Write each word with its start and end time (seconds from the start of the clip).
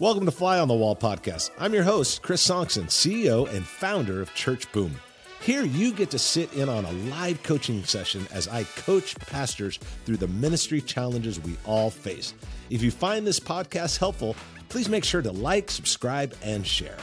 Welcome 0.00 0.24
to 0.24 0.32
Fly 0.32 0.58
on 0.58 0.66
the 0.66 0.74
Wall 0.74 0.96
podcast. 0.96 1.50
I'm 1.56 1.72
your 1.72 1.84
host, 1.84 2.20
Chris 2.20 2.44
Sonksen, 2.44 2.86
CEO 2.86 3.48
and 3.54 3.64
founder 3.64 4.20
of 4.20 4.34
Church 4.34 4.70
Boom. 4.72 4.92
Here, 5.40 5.62
you 5.62 5.92
get 5.92 6.10
to 6.10 6.18
sit 6.18 6.52
in 6.54 6.68
on 6.68 6.84
a 6.84 6.90
live 6.90 7.40
coaching 7.44 7.84
session 7.84 8.26
as 8.32 8.48
I 8.48 8.64
coach 8.64 9.14
pastors 9.14 9.78
through 10.04 10.16
the 10.16 10.26
ministry 10.26 10.80
challenges 10.80 11.38
we 11.38 11.56
all 11.64 11.90
face. 11.90 12.34
If 12.70 12.82
you 12.82 12.90
find 12.90 13.24
this 13.24 13.38
podcast 13.38 13.98
helpful, 13.98 14.34
please 14.68 14.88
make 14.88 15.04
sure 15.04 15.22
to 15.22 15.30
like, 15.30 15.70
subscribe, 15.70 16.34
and 16.42 16.66
share. 16.66 16.96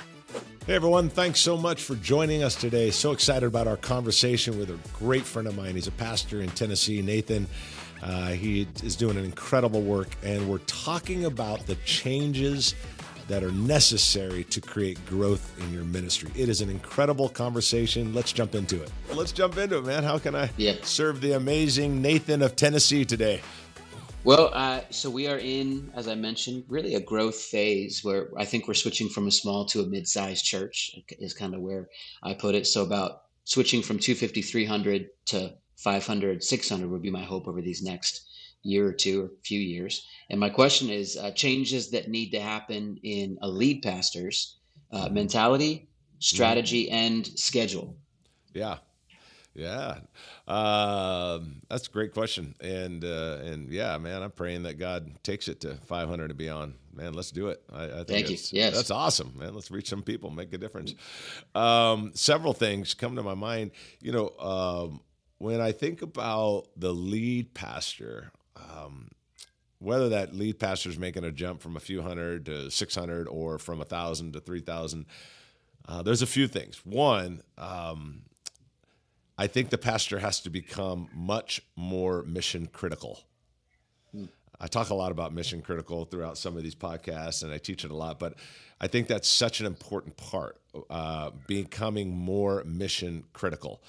Hey 0.68 0.76
everyone, 0.76 1.08
thanks 1.08 1.39
so 1.39 1.55
much 1.55 1.82
for 1.82 1.96
joining 1.96 2.44
us 2.44 2.55
today. 2.55 2.92
So 2.92 3.14
excited 3.14 3.48
about 3.48 3.68
our 3.68 3.78
conversation 3.78 4.60
with 4.60 4.70
a 4.70 4.78
great 5.00 5.23
friend 5.23 5.48
of 5.48 5.55
mine. 5.55 5.76
He's 5.76 5.88
a 5.88 5.92
pastor 5.92 6.42
in 6.42 6.50
Tennessee, 6.50 7.02
Nathan. 7.02 7.48
Uh, 8.02 8.29
he 8.29 8.68
is 8.83 8.95
doing 8.95 9.18
an 9.18 9.25
incredible 9.25 9.81
work, 9.81 10.09
and 10.23 10.50
we're 10.50 10.57
talking 10.59 11.25
about 11.25 11.65
the 11.68 11.75
changes 11.86 12.75
that 13.27 13.43
are 13.43 13.51
necessary 13.51 14.43
to 14.46 14.59
create 14.59 15.04
growth 15.05 15.57
in 15.61 15.71
your 15.71 15.83
ministry. 15.83 16.32
It 16.36 16.50
is 16.50 16.61
an 16.61 16.69
incredible 16.69 17.29
conversation. 17.29 18.14
Let's 18.14 18.33
jump 18.33 18.56
into 18.56 18.82
it. 18.82 18.92
Let's 19.14 19.32
jump 19.32 19.57
into 19.57 19.78
it, 19.78 19.86
man. 19.86 20.04
How 20.04 20.18
can 20.18 20.36
I 20.36 20.50
yeah. 20.57 20.75
serve 20.82 21.21
the 21.21 21.33
amazing 21.33 22.01
Nathan 22.01 22.42
of 22.42 22.56
Tennessee 22.56 23.06
today? 23.06 23.42
Well, 24.23 24.51
uh, 24.54 24.81
so 24.92 25.09
we 25.09 25.28
are 25.28 25.37
in, 25.37 25.92
as 25.95 26.07
I 26.07 26.15
mentioned, 26.15 26.65
really 26.68 26.95
a 26.95 27.00
growth 27.00 27.39
phase 27.39 28.04
where 28.04 28.29
I 28.37 28.45
think 28.45 28.68
we're 28.68 28.75
switching 28.75 29.09
from 29.09 29.28
a 29.28 29.31
small 29.31 29.65
to 29.68 29.81
a 29.81 29.87
mid-sized 29.87 30.45
church 30.45 30.95
is 31.18 31.33
kind 31.33 31.56
of 31.56 31.61
where 31.61 31.89
I 32.22 32.33
put 32.36 32.53
it. 32.53 32.67
So 32.67 32.83
about 32.83 33.23
switching 33.45 33.81
from 33.81 33.97
250, 33.97 34.42
300 34.42 35.08
to 35.28 35.53
500, 35.78 36.44
600 36.44 36.89
would 36.89 37.02
be 37.02 37.11
my 37.11 37.23
hope 37.23 37.48
over 37.48 37.61
these 37.61 37.81
next 37.81 38.28
year 38.64 38.88
or 38.88 38.94
two 38.94 39.25
or 39.25 39.31
few 39.44 39.59
years. 39.59 40.08
And 40.30 40.39
my 40.39 40.50
question 40.50 40.89
is 40.89 41.17
uh, 41.17 41.31
changes 41.31 41.92
that 41.92 42.09
need 42.09 42.31
to 42.31 42.39
happen 42.39 43.00
in 43.03 43.38
a 43.42 43.48
lead 43.48 43.81
pastor's 43.81 44.58
uh, 44.92 45.09
mentality, 45.09 45.90
strategy, 46.20 46.86
mm-hmm. 46.86 46.95
and 46.95 47.28
schedule. 47.28 47.98
Yeah. 48.54 48.78
Yeah, 49.54 50.00
um, 50.48 51.62
that's 51.68 51.88
a 51.88 51.92
great 51.92 52.14
question, 52.14 52.56
and 52.62 53.04
uh, 53.04 53.40
and 53.44 53.70
yeah, 53.70 53.98
man, 53.98 54.23
I'm 54.23 54.32
praying 54.32 54.64
that 54.64 54.80
God 54.80 55.12
takes 55.23 55.50
it 55.50 55.60
to 55.62 55.76
500 55.76 56.30
and 56.30 56.38
beyond. 56.38 56.76
Man, 56.94 57.14
let's 57.14 57.32
do 57.32 57.50
it. 57.50 57.62
I, 57.72 57.84
I 57.84 57.90
think 57.90 58.08
Thank 58.08 58.30
you. 58.30 58.38
Yes, 58.52 58.76
that's 58.76 58.92
awesome, 58.92 59.34
man. 59.36 59.54
Let's 59.54 59.70
reach 59.70 59.90
some 59.90 60.04
people, 60.04 60.30
make 60.30 60.54
a 60.54 60.58
difference. 60.58 60.95
Um, 61.54 62.12
several 62.14 62.54
things 62.54 62.94
come 62.94 63.17
to 63.17 63.23
my 63.23 63.34
mind. 63.34 63.72
You 64.00 64.14
know, 64.14 64.30
um, 64.40 65.02
when 65.42 65.59
I 65.59 65.72
think 65.72 66.03
about 66.03 66.67
the 66.78 66.94
lead 66.94 67.56
pastor, 67.56 68.31
um, 68.56 69.09
whether 69.80 70.09
that 70.09 70.36
lead 70.36 70.59
pastor 70.59 70.89
is 70.89 71.00
making 71.00 71.23
a 71.23 71.31
jump 71.31 71.61
from 71.61 71.75
a 71.75 71.80
few 71.80 72.03
hundred 72.03 72.45
to 72.45 72.70
600 72.70 73.28
or 73.28 73.58
from 73.58 73.81
a 73.81 73.86
thousand 73.86 74.33
to 74.33 74.39
3,000, 74.39 75.08
uh, 75.88 76.03
there's 76.03 76.22
a 76.22 76.28
few 76.28 76.48
things. 76.48 76.86
One, 76.86 77.42
um, 77.58 78.22
I 79.36 79.48
think 79.48 79.72
the 79.72 79.80
pastor 79.80 80.20
has 80.20 80.42
to 80.42 80.52
become 80.52 81.09
much 81.11 81.59
more 81.76 82.22
mission 82.22 82.67
critical. 82.67 83.22
Hmm. 84.11 84.26
I 84.59 84.67
talk 84.67 84.92
a 84.92 84.94
lot 84.94 85.11
about 85.11 85.33
mission 85.33 85.64
critical 85.64 86.05
throughout 86.05 86.38
some 86.38 86.55
of 86.55 86.61
these 86.61 86.76
podcasts, 86.76 87.42
and 87.42 87.52
I 87.52 87.58
teach 87.58 87.83
it 87.83 87.89
a 87.89 87.95
lot. 87.95 88.20
But 88.20 88.36
I 88.80 88.86
think 88.86 89.08
that's 89.08 89.28
such 89.28 89.59
an 89.59 89.66
important 89.66 90.17
part, 90.17 90.61
uh, 90.92 91.31
becoming 91.48 92.16
more 92.16 92.64
mission 92.64 93.23
critical. 93.33 93.81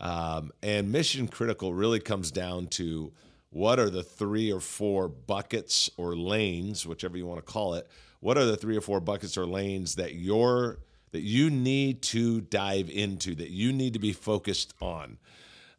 Um, 0.00 0.50
and 0.62 0.90
mission 0.90 1.28
critical 1.28 1.74
really 1.74 2.00
comes 2.00 2.30
down 2.30 2.68
to 2.68 3.12
what 3.50 3.78
are 3.78 3.90
the 3.90 4.02
three 4.02 4.50
or 4.50 4.60
four 4.60 5.08
buckets 5.08 5.90
or 5.96 6.16
lanes, 6.16 6.86
whichever 6.86 7.18
you 7.18 7.26
want 7.26 7.44
to 7.44 7.52
call 7.52 7.74
it. 7.74 7.86
What 8.20 8.38
are 8.38 8.44
the 8.44 8.56
three 8.56 8.76
or 8.76 8.80
four 8.80 9.00
buckets 9.00 9.36
or 9.36 9.46
lanes 9.46 9.96
that 9.96 10.14
you're 10.14 10.78
that 11.12 11.22
you 11.22 11.50
need 11.50 12.02
to 12.02 12.40
dive 12.40 12.88
into, 12.88 13.34
that 13.34 13.50
you 13.50 13.72
need 13.72 13.94
to 13.94 13.98
be 13.98 14.12
focused 14.12 14.74
on? 14.80 15.18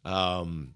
Um, 0.03 0.73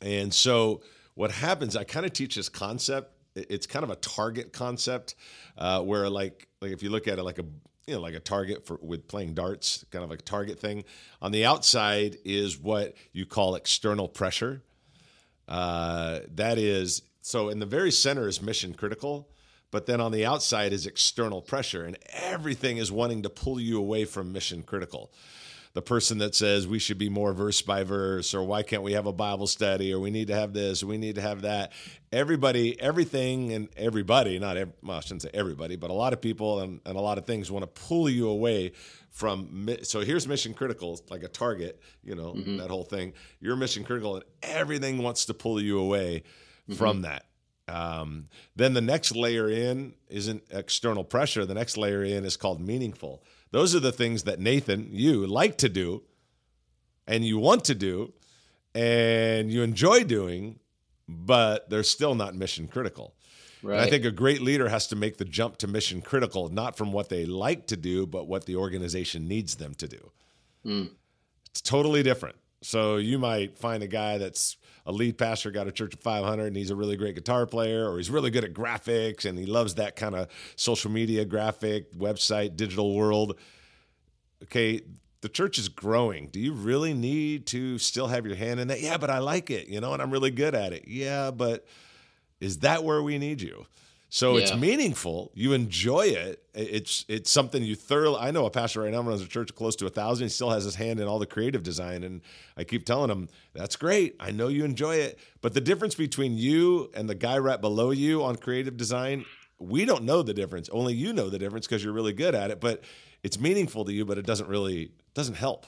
and 0.00 0.32
so, 0.32 0.82
what 1.14 1.30
happens? 1.30 1.76
I 1.76 1.84
kind 1.84 2.04
of 2.04 2.12
teach 2.12 2.34
this 2.34 2.48
concept. 2.48 3.13
It's 3.34 3.66
kind 3.66 3.82
of 3.82 3.90
a 3.90 3.96
target 3.96 4.52
concept, 4.52 5.14
uh, 5.58 5.82
where 5.82 6.08
like 6.08 6.48
like 6.60 6.72
if 6.72 6.82
you 6.82 6.90
look 6.90 7.08
at 7.08 7.18
it 7.18 7.22
like 7.22 7.38
a 7.38 7.44
you 7.86 7.94
know 7.94 8.00
like 8.00 8.14
a 8.14 8.20
target 8.20 8.66
for 8.66 8.78
with 8.80 9.08
playing 9.08 9.34
darts 9.34 9.84
kind 9.90 10.04
of 10.04 10.10
like 10.10 10.20
a 10.20 10.22
target 10.22 10.58
thing 10.58 10.84
on 11.20 11.32
the 11.32 11.44
outside 11.44 12.16
is 12.24 12.58
what 12.58 12.94
you 13.12 13.26
call 13.26 13.54
external 13.54 14.08
pressure. 14.08 14.62
Uh, 15.46 16.20
that 16.34 16.56
is 16.58 17.02
so 17.20 17.48
in 17.48 17.58
the 17.58 17.66
very 17.66 17.90
center 17.90 18.26
is 18.26 18.40
mission 18.40 18.72
critical 18.72 19.28
but 19.70 19.86
then 19.86 20.00
on 20.00 20.12
the 20.12 20.24
outside 20.24 20.72
is 20.72 20.86
external 20.86 21.42
pressure 21.42 21.84
and 21.84 21.98
everything 22.12 22.76
is 22.76 22.92
wanting 22.92 23.22
to 23.22 23.28
pull 23.28 23.58
you 23.58 23.76
away 23.76 24.04
from 24.04 24.32
mission 24.32 24.62
critical 24.62 25.12
the 25.74 25.82
person 25.82 26.18
that 26.18 26.34
says 26.34 26.66
we 26.66 26.78
should 26.78 26.98
be 26.98 27.08
more 27.08 27.32
verse 27.32 27.60
by 27.60 27.82
verse 27.82 28.32
or 28.32 28.42
why 28.42 28.62
can't 28.62 28.82
we 28.82 28.92
have 28.92 29.06
a 29.06 29.12
bible 29.12 29.46
study 29.46 29.92
or 29.92 30.00
we 30.00 30.10
need 30.10 30.28
to 30.28 30.34
have 30.34 30.52
this 30.52 30.82
or 30.82 30.86
we 30.86 30.96
need 30.96 31.16
to 31.16 31.20
have 31.20 31.42
that 31.42 31.72
everybody 32.12 32.80
everything 32.80 33.52
and 33.52 33.68
everybody 33.76 34.38
not 34.38 34.56
every, 34.56 34.72
well, 34.82 34.96
i 34.96 35.00
shouldn't 35.00 35.22
say 35.22 35.30
everybody 35.34 35.76
but 35.76 35.90
a 35.90 35.94
lot 35.94 36.12
of 36.12 36.20
people 36.20 36.60
and, 36.60 36.80
and 36.86 36.96
a 36.96 37.00
lot 37.00 37.18
of 37.18 37.26
things 37.26 37.50
want 37.50 37.62
to 37.62 37.82
pull 37.82 38.08
you 38.08 38.28
away 38.28 38.72
from 39.10 39.68
so 39.82 40.00
here's 40.00 40.26
mission 40.26 40.54
critical 40.54 40.98
like 41.10 41.22
a 41.22 41.28
target 41.28 41.80
you 42.02 42.14
know 42.14 42.32
mm-hmm. 42.32 42.56
that 42.56 42.70
whole 42.70 42.84
thing 42.84 43.12
you're 43.40 43.56
mission 43.56 43.84
critical 43.84 44.16
and 44.16 44.24
everything 44.42 45.02
wants 45.02 45.26
to 45.26 45.34
pull 45.34 45.60
you 45.60 45.78
away 45.78 46.22
mm-hmm. 46.68 46.74
from 46.74 47.02
that 47.02 47.26
um, 47.66 48.28
then 48.54 48.74
the 48.74 48.80
next 48.80 49.16
layer 49.16 49.48
in 49.48 49.94
isn't 50.08 50.42
external 50.50 51.04
pressure 51.04 51.46
the 51.46 51.54
next 51.54 51.76
layer 51.76 52.04
in 52.04 52.24
is 52.24 52.36
called 52.36 52.60
meaningful 52.60 53.22
those 53.54 53.72
are 53.72 53.80
the 53.80 53.92
things 53.92 54.24
that 54.24 54.40
Nathan, 54.40 54.88
you 54.90 55.28
like 55.28 55.58
to 55.58 55.68
do 55.68 56.02
and 57.06 57.24
you 57.24 57.38
want 57.38 57.64
to 57.66 57.76
do 57.76 58.12
and 58.74 59.48
you 59.48 59.62
enjoy 59.62 60.02
doing, 60.02 60.58
but 61.06 61.70
they're 61.70 61.84
still 61.84 62.16
not 62.16 62.34
mission 62.34 62.66
critical. 62.66 63.14
Right. 63.62 63.78
I 63.78 63.88
think 63.88 64.04
a 64.04 64.10
great 64.10 64.40
leader 64.40 64.68
has 64.70 64.88
to 64.88 64.96
make 64.96 65.18
the 65.18 65.24
jump 65.24 65.58
to 65.58 65.68
mission 65.68 66.02
critical, 66.02 66.48
not 66.48 66.76
from 66.76 66.90
what 66.90 67.10
they 67.10 67.26
like 67.26 67.68
to 67.68 67.76
do, 67.76 68.08
but 68.08 68.26
what 68.26 68.44
the 68.44 68.56
organization 68.56 69.28
needs 69.28 69.54
them 69.54 69.76
to 69.76 69.86
do. 69.86 70.10
Mm. 70.66 70.90
It's 71.52 71.60
totally 71.60 72.02
different. 72.02 72.34
So 72.60 72.96
you 72.96 73.20
might 73.20 73.56
find 73.56 73.84
a 73.84 73.86
guy 73.86 74.18
that's 74.18 74.56
a 74.86 74.92
lead 74.92 75.16
pastor 75.16 75.50
got 75.50 75.66
a 75.66 75.72
church 75.72 75.94
of 75.94 76.00
500 76.00 76.46
and 76.46 76.56
he's 76.56 76.70
a 76.70 76.76
really 76.76 76.96
great 76.96 77.14
guitar 77.14 77.46
player 77.46 77.90
or 77.90 77.96
he's 77.96 78.10
really 78.10 78.30
good 78.30 78.44
at 78.44 78.52
graphics 78.52 79.24
and 79.24 79.38
he 79.38 79.46
loves 79.46 79.74
that 79.76 79.96
kind 79.96 80.14
of 80.14 80.28
social 80.56 80.90
media 80.90 81.24
graphic 81.24 81.92
website 81.94 82.56
digital 82.56 82.94
world. 82.94 83.38
Okay 84.44 84.82
the 85.22 85.28
church 85.30 85.58
is 85.58 85.70
growing. 85.70 86.28
Do 86.28 86.38
you 86.38 86.52
really 86.52 86.92
need 86.92 87.46
to 87.46 87.78
still 87.78 88.08
have 88.08 88.26
your 88.26 88.36
hand 88.36 88.60
in 88.60 88.68
that? 88.68 88.80
Yeah 88.80 88.98
but 88.98 89.10
i 89.10 89.18
like 89.18 89.50
it 89.50 89.68
you 89.68 89.80
know 89.80 89.92
and 89.92 90.02
i'm 90.02 90.10
really 90.10 90.30
good 90.30 90.54
at 90.54 90.72
it. 90.72 90.84
Yeah 90.86 91.30
but 91.30 91.66
is 92.40 92.58
that 92.58 92.84
where 92.84 93.02
we 93.02 93.18
need 93.18 93.40
you 93.40 93.66
so 94.14 94.36
yeah. 94.36 94.44
it's 94.44 94.54
meaningful. 94.54 95.32
You 95.34 95.54
enjoy 95.54 96.02
it. 96.02 96.40
It's 96.54 97.04
it's 97.08 97.32
something 97.32 97.64
you 97.64 97.74
thoroughly. 97.74 98.20
I 98.20 98.30
know 98.30 98.46
a 98.46 98.50
pastor 98.50 98.82
right 98.82 98.92
now 98.92 99.02
runs 99.02 99.20
a 99.20 99.26
church 99.26 99.52
close 99.56 99.74
to 99.74 99.86
a 99.86 99.90
thousand. 99.90 100.26
He 100.26 100.28
still 100.28 100.50
has 100.50 100.62
his 100.62 100.76
hand 100.76 101.00
in 101.00 101.08
all 101.08 101.18
the 101.18 101.26
creative 101.26 101.64
design, 101.64 102.04
and 102.04 102.20
I 102.56 102.62
keep 102.62 102.86
telling 102.86 103.10
him 103.10 103.28
that's 103.54 103.74
great. 103.74 104.14
I 104.20 104.30
know 104.30 104.46
you 104.46 104.64
enjoy 104.64 104.98
it, 104.98 105.18
but 105.40 105.52
the 105.52 105.60
difference 105.60 105.96
between 105.96 106.38
you 106.38 106.92
and 106.94 107.08
the 107.08 107.16
guy 107.16 107.38
right 107.38 107.60
below 107.60 107.90
you 107.90 108.22
on 108.22 108.36
creative 108.36 108.76
design, 108.76 109.24
we 109.58 109.84
don't 109.84 110.04
know 110.04 110.22
the 110.22 110.32
difference. 110.32 110.68
Only 110.68 110.94
you 110.94 111.12
know 111.12 111.28
the 111.28 111.40
difference 111.40 111.66
because 111.66 111.82
you're 111.82 111.92
really 111.92 112.12
good 112.12 112.36
at 112.36 112.52
it. 112.52 112.60
But 112.60 112.84
it's 113.24 113.40
meaningful 113.40 113.84
to 113.84 113.92
you, 113.92 114.04
but 114.04 114.16
it 114.16 114.26
doesn't 114.26 114.48
really 114.48 114.92
doesn't 115.14 115.34
help. 115.34 115.66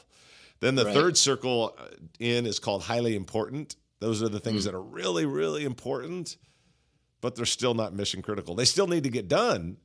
Then 0.61 0.77
the 0.77 0.85
right. 0.85 0.95
third 0.95 1.17
circle 1.17 1.75
uh, 1.77 1.87
in 2.21 2.47
is 2.47 2.61
called 2.61 2.85
highly 2.85 3.17
important. 3.17 3.75
Those 3.99 4.23
are 4.23 4.29
the 4.29 4.39
things 4.39 4.63
mm. 4.63 4.65
that 4.67 4.77
are 4.77 4.83
really 4.83 5.27
really 5.27 5.65
important 5.65 6.37
but 7.27 7.35
they're 7.35 7.45
still 7.45 7.75
not 7.75 7.93
mission 7.93 8.23
critical. 8.23 8.55
They 8.55 8.65
still 8.65 8.87
need 8.87 9.03
to 9.03 9.11
get 9.11 9.27
done, 9.27 9.79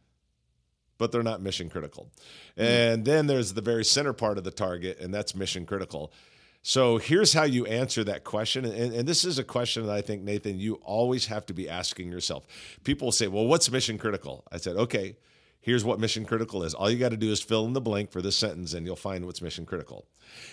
but 1.00 1.12
they're 1.12 1.24
not 1.24 1.42
mission 1.42 1.72
critical. 1.72 2.12
And 2.56 3.04
then 3.04 3.26
there's 3.26 3.56
the 3.56 3.62
very 3.62 3.84
center 3.84 4.14
part 4.14 4.38
of 4.38 4.44
the 4.44 4.52
target, 4.52 5.00
and 5.00 5.12
that's 5.12 5.34
mission 5.34 5.66
critical. 5.66 6.14
So 6.62 7.00
here's 7.00 7.34
how 7.34 7.46
you 7.46 7.66
answer 7.66 8.04
that 8.04 8.26
question. 8.26 8.64
And, 8.64 8.94
and, 8.94 9.08
this 9.08 9.26
is 9.26 9.40
a 9.40 9.44
question 9.44 9.88
that 9.88 9.92
I 9.92 10.02
think, 10.02 10.22
Nathan, 10.22 10.60
you 10.60 10.76
always 10.84 11.26
have 11.26 11.48
to 11.48 11.54
be 11.56 11.68
asking 11.68 12.12
yourself. 12.12 12.46
People 12.84 13.12
say, 13.12 13.28
well, 13.28 13.48
what's 13.48 13.72
mission 13.72 13.98
critical? 13.98 14.44
I 14.52 14.58
said, 14.58 14.76
okay, 14.76 15.18
here's 15.62 15.84
what 15.84 16.00
mission 16.00 16.24
critical 16.26 16.62
is. 16.62 16.76
All 16.76 16.92
you 16.92 17.00
got 17.00 17.10
to 17.10 17.18
do 17.18 17.32
is 17.32 17.42
fill 17.42 17.66
in 17.66 17.74
the 17.74 17.82
blank 17.82 18.12
for 18.12 18.22
this 18.22 18.38
sentence, 18.38 18.76
and 18.76 18.86
you'll 18.86 18.96
find 18.96 19.26
what's 19.26 19.42
mission 19.42 19.66
critical. 19.66 20.06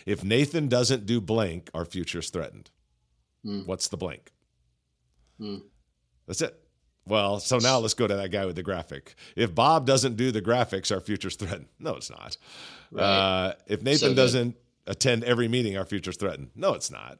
If 0.06 0.24
Nathan 0.24 0.68
doesn't 0.68 1.04
do 1.04 1.20
blank, 1.20 1.68
our 1.74 1.84
future 1.84 2.20
is 2.20 2.30
threatened. 2.30 2.70
Mm. 3.44 3.66
What's 3.66 3.88
the 3.88 3.98
blank? 3.98 4.32
Mm. 5.38 5.60
That's 6.26 6.42
it. 6.42 6.67
Well, 7.08 7.40
so 7.40 7.58
now 7.58 7.78
let's 7.78 7.94
go 7.94 8.06
to 8.06 8.16
that 8.16 8.30
guy 8.30 8.46
with 8.46 8.56
the 8.56 8.62
graphic. 8.62 9.14
If 9.36 9.54
Bob 9.54 9.86
doesn't 9.86 10.16
do 10.16 10.30
the 10.30 10.42
graphics, 10.42 10.94
our 10.94 11.00
future's 11.00 11.36
threatened. 11.36 11.66
No, 11.78 11.96
it's 11.96 12.10
not. 12.10 12.36
Right. 12.90 13.02
Uh, 13.02 13.52
if 13.66 13.82
Nathan 13.82 14.10
so 14.10 14.14
doesn't 14.14 14.56
attend 14.88 15.22
every 15.24 15.46
meeting, 15.48 15.76
our 15.78 15.84
future's 15.84 16.16
threatened. 16.16 16.50
No, 16.56 16.74
it's 16.74 16.90
not. 16.90 17.18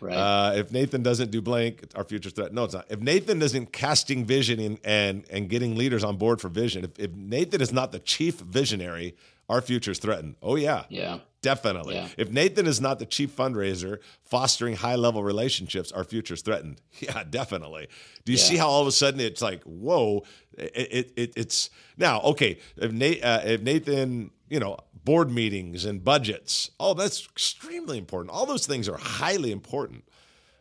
Right. 0.00 0.14
Uh, 0.16 0.52
if 0.56 0.72
Nathan 0.72 1.02
doesn't 1.02 1.30
do 1.30 1.40
blank, 1.42 1.84
our 1.94 2.04
future's 2.04 2.32
threatened. 2.32 2.54
No, 2.56 2.64
it's 2.64 2.74
not. 2.74 2.86
If 2.88 3.00
Nathan 3.00 3.42
isn't 3.42 3.72
casting 3.72 4.24
vision 4.24 4.58
in, 4.58 4.78
and 4.82 5.24
and 5.30 5.48
getting 5.48 5.76
leaders 5.76 6.02
on 6.02 6.16
board 6.16 6.40
for 6.40 6.48
vision, 6.48 6.84
if, 6.84 6.98
if 6.98 7.12
Nathan 7.14 7.60
is 7.60 7.72
not 7.72 7.92
the 7.92 7.98
chief 7.98 8.40
visionary, 8.40 9.14
our 9.50 9.60
future's 9.60 9.98
threatened. 9.98 10.36
Oh 10.42 10.56
yeah, 10.56 10.84
yeah, 10.88 11.18
definitely. 11.42 11.96
Yeah. 11.96 12.08
If 12.16 12.30
Nathan 12.30 12.66
is 12.66 12.80
not 12.80 12.98
the 12.98 13.04
chief 13.04 13.36
fundraiser, 13.36 13.98
fostering 14.22 14.76
high 14.76 14.94
level 14.94 15.22
relationships, 15.22 15.92
our 15.92 16.04
future's 16.04 16.40
threatened. 16.42 16.80
Yeah, 17.00 17.24
definitely. 17.28 17.88
Do 18.24 18.32
you 18.32 18.38
Yeah. 18.38 18.44
see 18.44 18.56
how 18.56 18.68
all 18.68 18.80
of 18.82 18.86
a 18.86 18.92
sudden 18.92 19.20
it's 19.20 19.42
like, 19.42 19.62
whoa, 19.64 20.24
it, 20.56 20.72
it, 20.74 21.12
it 21.16 21.32
it's 21.36 21.68
now 21.98 22.20
okay. 22.22 22.58
If 22.76 22.90
Nate, 22.92 23.22
uh, 23.24 23.40
if 23.44 23.60
Nathan, 23.62 24.30
you 24.50 24.60
know, 24.60 24.76
board 25.04 25.30
meetings 25.30 25.84
and 25.86 26.04
budgets, 26.04 26.70
oh, 26.78 26.92
that's 26.92 27.24
extremely 27.26 27.96
important. 27.96 28.34
All 28.34 28.44
those 28.44 28.66
things 28.66 28.88
are 28.88 28.98
highly 28.98 29.52
important. 29.52 30.04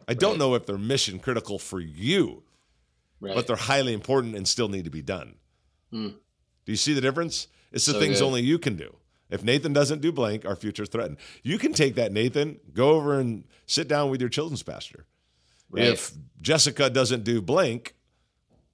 I 0.07 0.13
don't 0.13 0.31
Right. 0.33 0.39
know 0.39 0.55
if 0.55 0.65
they're 0.65 0.77
mission 0.77 1.19
critical 1.19 1.59
for 1.59 1.79
you, 1.81 2.43
right. 3.19 3.35
but 3.35 3.47
they're 3.47 3.55
highly 3.55 3.93
important 3.93 4.35
and 4.35 4.47
still 4.47 4.69
need 4.69 4.85
to 4.85 4.89
be 4.91 5.01
done. 5.01 5.35
Hmm. 5.91 6.07
Do 6.65 6.71
you 6.71 6.77
see 6.77 6.93
the 6.93 7.01
difference? 7.01 7.47
It's 7.71 7.85
the 7.85 7.93
So 7.93 7.99
things 7.99 8.19
good. 8.19 8.25
only 8.25 8.41
you 8.43 8.59
can 8.59 8.75
do. 8.75 8.95
If 9.29 9.43
Nathan 9.43 9.73
doesn't 9.73 10.01
do 10.01 10.11
blank, 10.11 10.45
our 10.45 10.55
future's 10.55 10.89
threatened. 10.89 11.17
You 11.43 11.57
can 11.59 11.73
take 11.73 11.95
that, 11.95 12.11
Nathan, 12.11 12.59
go 12.73 12.91
over 12.91 13.19
and 13.19 13.43
sit 13.67 13.87
down 13.87 14.09
with 14.09 14.19
your 14.21 14.29
children's 14.29 14.63
pastor. 14.63 15.05
Right. 15.69 15.83
If 15.85 16.13
Jessica 16.41 16.89
doesn't 16.89 17.23
do 17.23 17.41
blank, 17.41 17.95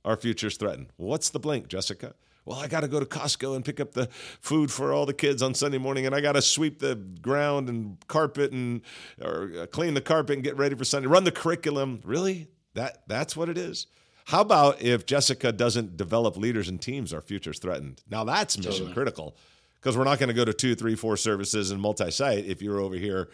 our 0.05 0.15
future's 0.15 0.55
threatened. 0.55 0.87
What's 0.95 1.29
the 1.29 1.39
blank, 1.39 1.67
Jessica? 1.67 2.15
Well, 2.45 2.59
I 2.59 2.67
got 2.67 2.81
to 2.81 2.87
go 2.87 2.99
to 2.99 3.05
Costco 3.05 3.55
and 3.55 3.65
pick 3.65 3.79
up 3.79 3.93
the 3.93 4.07
food 4.39 4.71
for 4.71 4.93
all 4.93 5.05
the 5.05 5.13
kids 5.13 5.41
on 5.41 5.53
Sunday 5.55 5.79
morning, 5.79 6.05
and 6.05 6.13
I 6.13 6.21
got 6.21 6.33
to 6.33 6.41
sweep 6.41 6.79
the 6.79 6.95
ground 6.95 7.69
and 7.69 7.97
carpet 8.07 8.51
and 8.51 8.81
or 9.21 9.51
uh, 9.61 9.65
clean 9.65 9.95
the 9.95 10.01
carpet 10.01 10.35
and 10.35 10.43
get 10.43 10.55
ready 10.57 10.75
for 10.75 10.85
Sunday. 10.85 11.07
Run 11.07 11.23
the 11.23 11.31
curriculum. 11.31 12.01
Really? 12.03 12.47
That 12.75 13.03
that's 13.07 13.35
what 13.35 13.49
it 13.49 13.57
is. 13.57 13.87
How 14.25 14.41
about 14.41 14.81
if 14.81 15.05
Jessica 15.05 15.51
doesn't 15.51 15.97
develop 15.97 16.37
leaders 16.37 16.67
and 16.69 16.81
teams, 16.81 17.13
our 17.13 17.21
future's 17.21 17.59
threatened. 17.59 18.01
Now 18.09 18.23
that's 18.23 18.57
mission 18.57 18.71
Totally. 18.71 18.93
critical 18.93 19.37
because 19.75 19.97
we're 19.97 20.03
not 20.03 20.19
going 20.19 20.29
to 20.29 20.33
go 20.33 20.45
to 20.45 20.53
two, 20.53 20.73
three, 20.75 20.95
four 20.95 21.15
services 21.15 21.69
and 21.71 21.79
multi-site 21.79 22.45
if 22.45 22.61
you're 22.61 22.79
over 22.79 22.95
here 22.95 23.29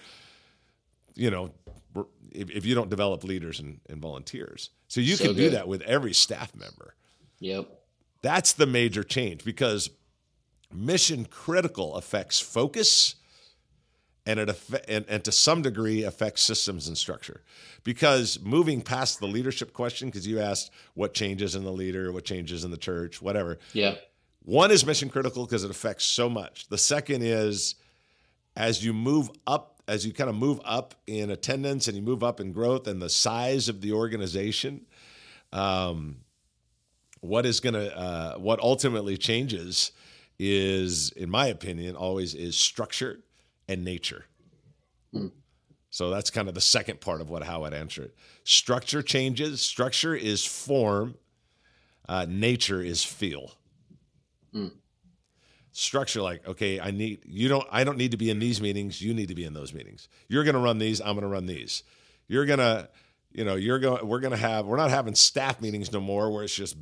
you 1.16 1.30
know, 1.30 1.52
if, 2.32 2.50
if 2.50 2.66
you 2.66 2.74
don't 2.74 2.90
develop 2.90 3.24
leaders 3.26 3.60
and, 3.60 3.82
and 3.90 4.02
volunteers. 4.02 4.70
So 4.88 5.02
you 5.02 5.16
So 5.18 5.26
can 5.26 5.36
do 5.36 5.50
that 5.52 5.68
with 5.68 5.82
every 5.82 6.14
staff 6.14 6.56
member. 6.56 6.96
yep. 7.40 7.81
That's 8.22 8.54
the 8.54 8.66
major 8.66 9.04
change 9.04 9.44
because 9.44 9.90
mission 10.74 11.26
critical 11.26 11.96
affects 11.96 12.40
focus 12.40 13.16
and 14.26 14.40
it 14.40 14.60
and, 14.88 15.06
and 15.08 15.24
to 15.24 15.32
some 15.32 15.62
degree 15.62 16.04
affects 16.04 16.42
systems 16.44 16.88
and 16.88 16.98
structure. 16.98 17.42
Because 17.84 18.40
moving 18.40 18.82
past 18.82 19.20
the 19.20 19.28
leadership 19.28 19.74
question, 19.74 20.10
because 20.10 20.28
you 20.28 20.40
asked 20.40 20.72
what 20.94 21.14
changes 21.14 21.56
in 21.56 21.64
the 21.64 21.72
leader, 21.72 22.12
what 22.12 22.26
changes 22.26 22.64
in 22.64 22.72
the 22.72 22.78
church, 22.78 23.22
whatever. 23.22 23.58
Yeah. 23.74 23.96
One 24.44 24.72
is 24.72 24.86
mission 24.86 25.10
critical 25.10 25.46
because 25.46 25.64
it 25.64 25.72
affects 25.72 26.06
so 26.06 26.30
much. 26.30 26.68
The 26.68 26.78
second 26.78 27.24
is 27.24 27.76
as 28.56 28.84
you 28.84 28.94
move 28.94 29.30
up, 29.48 29.82
as 29.88 30.06
you 30.06 30.14
kind 30.14 30.30
of 30.30 30.36
move 30.36 30.60
up 30.64 30.96
in 31.08 31.32
attendance 31.32 31.88
and 31.88 31.98
you 31.98 32.04
move 32.04 32.24
up 32.24 32.40
in 32.40 32.52
growth 32.52 32.88
and 32.88 33.02
the 33.02 33.10
size 33.10 33.70
of 33.70 33.82
the 33.82 33.94
organization, 33.94 34.86
um, 35.52 36.18
what 37.22 37.46
is 37.46 37.60
going 37.60 37.76
to, 37.76 37.98
uh, 37.98 38.36
what 38.36 38.60
ultimately 38.60 39.18
changes 39.18 39.92
is, 40.38 41.12
in 41.12 41.30
my 41.30 41.48
opinion, 41.48 41.96
always 41.96 42.34
is 42.36 42.58
structure 42.58 43.20
and 43.68 43.84
nature. 43.86 44.26
So 45.90 46.10
that's 46.10 46.30
kind 46.30 46.48
of 46.48 46.56
the 46.56 46.62
second 46.62 47.02
part 47.02 47.22
of 47.22 47.30
what 47.30 47.44
how 47.44 47.64
I'd 47.64 47.74
answer 47.74 48.04
it. 48.04 48.16
Structure 48.44 49.02
changes. 49.02 49.62
Structure 49.62 50.16
is 50.16 50.46
form. 50.46 51.16
Uh, 52.08 52.26
nature 52.28 52.82
is 52.82 53.04
feel 53.04 53.54
structure 55.72 56.22
like 56.22 56.46
okay 56.46 56.80
i 56.82 56.92
need 56.92 57.22
you 57.26 57.48
don't 57.48 57.66
i 57.72 57.84
don't 57.86 57.98
need 57.98 58.12
to 58.12 58.18
be 58.18 58.30
in 58.30 58.40
these 58.40 58.62
meetings 58.62 59.02
you 59.02 59.14
need 59.14 59.30
to 59.30 59.36
be 59.36 59.46
in 59.46 59.54
those 59.54 59.74
meetings 59.74 60.10
you're 60.28 60.44
going 60.44 60.56
to 60.56 60.60
run 60.60 60.78
these 60.78 61.00
i'm 61.00 61.14
going 61.14 61.22
to 61.22 61.28
run 61.28 61.46
these 61.46 61.84
you're 62.28 62.46
going 62.46 62.60
to 62.60 62.90
you 63.32 63.46
know 63.46 63.56
you're 63.56 63.80
going 63.80 64.06
we're 64.06 64.20
going 64.20 64.32
to 64.32 64.38
have 64.38 64.66
we're 64.66 64.76
not 64.76 64.90
having 64.90 65.16
staff 65.16 65.62
meetings 65.62 65.92
no 65.94 66.02
more 66.02 66.30
where 66.30 66.44
it's 66.44 66.54
just 66.54 66.76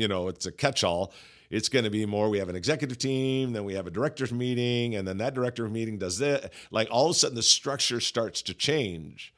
you 0.00 0.08
know 0.08 0.28
it's 0.28 0.46
a 0.46 0.52
catch-all. 0.52 1.12
It's 1.50 1.68
going 1.68 1.84
to 1.84 1.90
be 1.90 2.06
more 2.06 2.28
we 2.28 2.38
have 2.38 2.48
an 2.48 2.56
executive 2.56 2.98
team 2.98 3.52
then 3.52 3.64
we 3.64 3.74
have 3.74 3.86
a 3.86 3.90
directors 3.90 4.32
meeting 4.32 4.94
and 4.94 5.06
then 5.06 5.18
that 5.18 5.34
director 5.34 5.68
meeting 5.68 5.98
does 5.98 6.18
that 6.18 6.52
like 6.70 6.88
all 6.90 7.06
of 7.06 7.10
a 7.10 7.14
sudden 7.14 7.34
the 7.34 7.42
structure 7.42 8.00
starts 8.00 8.40
to 8.42 8.54
change. 8.54 9.34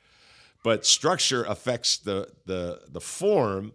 But 0.63 0.87
structure 0.87 1.43
affects 1.45 1.99
the 1.99 2.29
the 2.47 2.83
the 2.89 3.01
form 3.01 3.73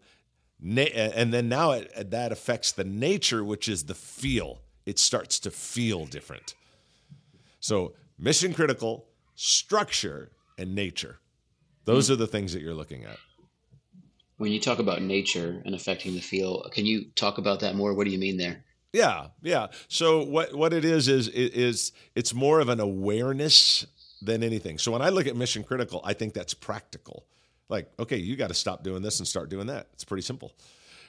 and 0.59 1.33
then 1.33 1.49
now 1.49 1.71
it, 1.71 2.11
that 2.11 2.31
affects 2.31 2.71
the 2.71 2.83
nature 2.83 3.43
which 3.43 3.67
is 3.67 3.83
the 3.83 3.95
feel. 3.95 4.61
It 4.85 4.97
starts 4.97 5.39
to 5.41 5.51
feel 5.51 6.05
different. 6.05 6.55
So 7.59 7.93
mission 8.17 8.53
critical 8.53 9.07
structure 9.35 10.31
and 10.57 10.73
nature. 10.73 11.17
Those 11.85 12.07
hmm. 12.07 12.13
are 12.13 12.17
the 12.17 12.27
things 12.27 12.53
that 12.53 12.61
you're 12.61 12.73
looking 12.73 13.03
at 13.03 13.17
When 14.37 14.51
you 14.51 14.59
talk 14.59 14.79
about 14.79 15.01
nature 15.01 15.61
and 15.65 15.73
affecting 15.73 16.13
the 16.13 16.21
feel, 16.21 16.63
can 16.71 16.85
you 16.85 17.05
talk 17.15 17.37
about 17.37 17.59
that 17.61 17.75
more? 17.75 17.93
What 17.93 18.05
do 18.05 18.11
you 18.11 18.19
mean 18.19 18.37
there? 18.37 18.63
Yeah, 18.93 19.27
yeah. 19.41 19.67
So 19.87 20.23
what 20.23 20.55
what 20.55 20.73
it 20.73 20.85
is 20.85 21.07
is 21.07 21.27
is 21.27 21.91
it's 22.15 22.33
more 22.33 22.59
of 22.59 22.69
an 22.69 22.79
awareness 22.79 23.85
than 24.21 24.43
anything. 24.43 24.77
So 24.77 24.91
when 24.91 25.01
I 25.01 25.09
look 25.09 25.27
at 25.27 25.35
mission 25.35 25.63
critical, 25.63 26.01
I 26.03 26.13
think 26.13 26.33
that's 26.33 26.53
practical. 26.53 27.25
Like, 27.69 27.91
okay, 27.99 28.17
you 28.17 28.35
got 28.35 28.47
to 28.47 28.53
stop 28.53 28.83
doing 28.83 29.01
this 29.01 29.19
and 29.19 29.27
start 29.27 29.49
doing 29.49 29.67
that. 29.67 29.87
It's 29.93 30.03
pretty 30.03 30.23
simple. 30.23 30.53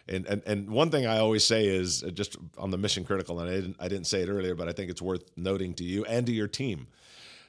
And 0.08 0.26
and 0.26 0.42
and 0.46 0.70
one 0.70 0.90
thing 0.90 1.06
I 1.06 1.18
always 1.18 1.44
say 1.44 1.66
is 1.66 2.02
uh, 2.02 2.10
just 2.10 2.36
on 2.56 2.70
the 2.70 2.78
mission 2.78 3.04
critical, 3.04 3.40
and 3.40 3.48
I 3.48 3.54
didn't 3.54 3.76
I 3.78 3.88
didn't 3.88 4.06
say 4.06 4.22
it 4.22 4.28
earlier, 4.28 4.54
but 4.54 4.68
I 4.68 4.72
think 4.72 4.90
it's 4.90 5.02
worth 5.02 5.24
noting 5.36 5.74
to 5.74 5.84
you 5.84 6.04
and 6.04 6.26
to 6.26 6.32
your 6.32 6.48
team 6.48 6.88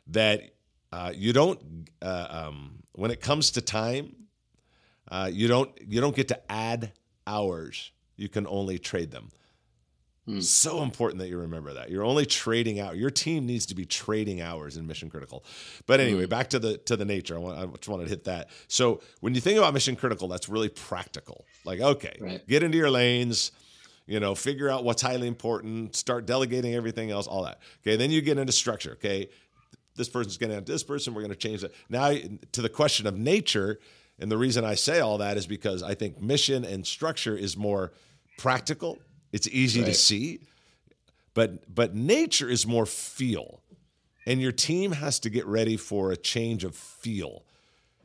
that 0.08 0.52
uh, 0.92 1.12
you 1.16 1.34
don't 1.34 1.88
uh, 2.02 2.28
um, 2.30 2.84
when 2.94 3.12
it 3.12 3.22
comes 3.22 3.52
to 3.52 3.62
time, 3.62 4.16
uh, 5.12 5.30
you 5.32 5.48
don't 5.48 5.70
you 5.88 6.02
don't 6.02 6.16
get 6.16 6.28
to 6.30 6.52
add 6.52 6.92
hours. 7.28 7.92
You 8.16 8.30
can 8.30 8.46
only 8.48 8.80
trade 8.80 9.12
them. 9.12 9.30
So 10.42 10.84
important 10.84 11.18
that 11.22 11.28
you 11.28 11.40
remember 11.40 11.74
that. 11.74 11.90
You're 11.90 12.04
only 12.06 12.24
trading 12.24 12.80
out. 12.80 12.96
Your 12.98 13.10
team 13.10 13.48
needs 13.48 13.66
to 13.66 13.74
be 13.74 13.84
trading 13.84 14.42
hours 14.42 14.78
in 14.78 14.86
mission 14.86 15.10
critical. 15.10 15.44
But 15.88 16.00
anyway, 16.00 16.28
back 16.28 16.52
to 16.52 16.60
the 16.60 16.78
to 16.80 16.96
the 16.96 17.04
nature. 17.06 17.34
I, 17.36 17.40
want, 17.40 17.58
I 17.58 17.66
just 17.66 17.88
wanted 17.88 18.04
to 18.04 18.10
hit 18.12 18.26
that. 18.26 18.50
So 18.68 19.02
when 19.22 19.34
you 19.34 19.42
think 19.42 19.58
about 19.58 19.74
mission 19.74 19.96
critical, 19.96 20.28
that's 20.28 20.48
really 20.48 20.70
practical. 20.70 21.46
Like, 21.66 21.80
okay, 21.80 22.16
Right. 22.22 22.48
get 22.48 22.62
into 22.62 22.78
your 22.78 22.92
lanes. 22.92 23.52
You 24.06 24.20
know, 24.20 24.36
figure 24.36 24.70
out 24.70 24.84
what's 24.84 25.02
highly 25.02 25.28
important. 25.28 25.96
Start 25.96 26.28
delegating 26.28 26.76
everything 26.76 27.10
else. 27.10 27.26
All 27.26 27.44
that. 27.46 27.60
Okay. 27.82 27.96
Then 27.96 28.12
you 28.12 28.22
get 28.22 28.38
into 28.38 28.54
structure. 28.54 28.92
Okay, 28.94 29.30
this 29.96 30.10
person's 30.10 30.38
going 30.38 30.50
to 30.52 30.56
have 30.56 30.66
this 30.66 30.84
person. 30.84 31.16
We're 31.16 31.22
going 31.22 31.32
to 31.34 31.38
change 31.38 31.62
that. 31.62 31.72
Now 31.90 32.14
to 32.52 32.62
the 32.62 32.70
question 32.70 33.08
of 33.08 33.18
nature, 33.18 33.80
and 34.20 34.32
the 34.32 34.38
reason 34.38 34.66
I 34.66 34.76
say 34.76 35.00
all 35.00 35.18
that 35.20 35.38
is 35.38 35.48
because 35.48 35.84
I 35.84 35.96
think 35.96 36.22
mission 36.22 36.66
and 36.66 36.86
structure 36.86 37.36
is 37.36 37.56
more 37.56 37.92
practical. 38.38 39.00
It's 39.32 39.48
easy 39.48 39.84
to 39.84 39.94
see, 39.94 40.40
but 41.34 41.74
but 41.74 41.96
nature 41.96 42.50
is 42.50 42.66
more 42.66 42.86
feel, 42.86 43.62
and 44.26 44.42
your 44.42 44.52
team 44.52 44.92
has 44.94 45.20
to 45.22 45.30
get 45.30 45.46
ready 45.46 45.78
for 45.78 46.12
a 46.12 46.18
change 46.18 46.64
of 46.64 46.76
feel, 46.76 47.44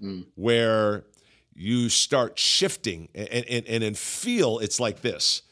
mm. 0.03 0.27
where 0.35 1.05
you 1.55 1.89
start 1.89 2.39
shifting, 2.39 3.09
and, 3.15 3.29
and 3.29 3.67
and 3.67 3.85
in 3.85 3.95
feel 3.95 4.59
it's 4.59 4.79
like 4.79 5.01
this. 5.01 5.43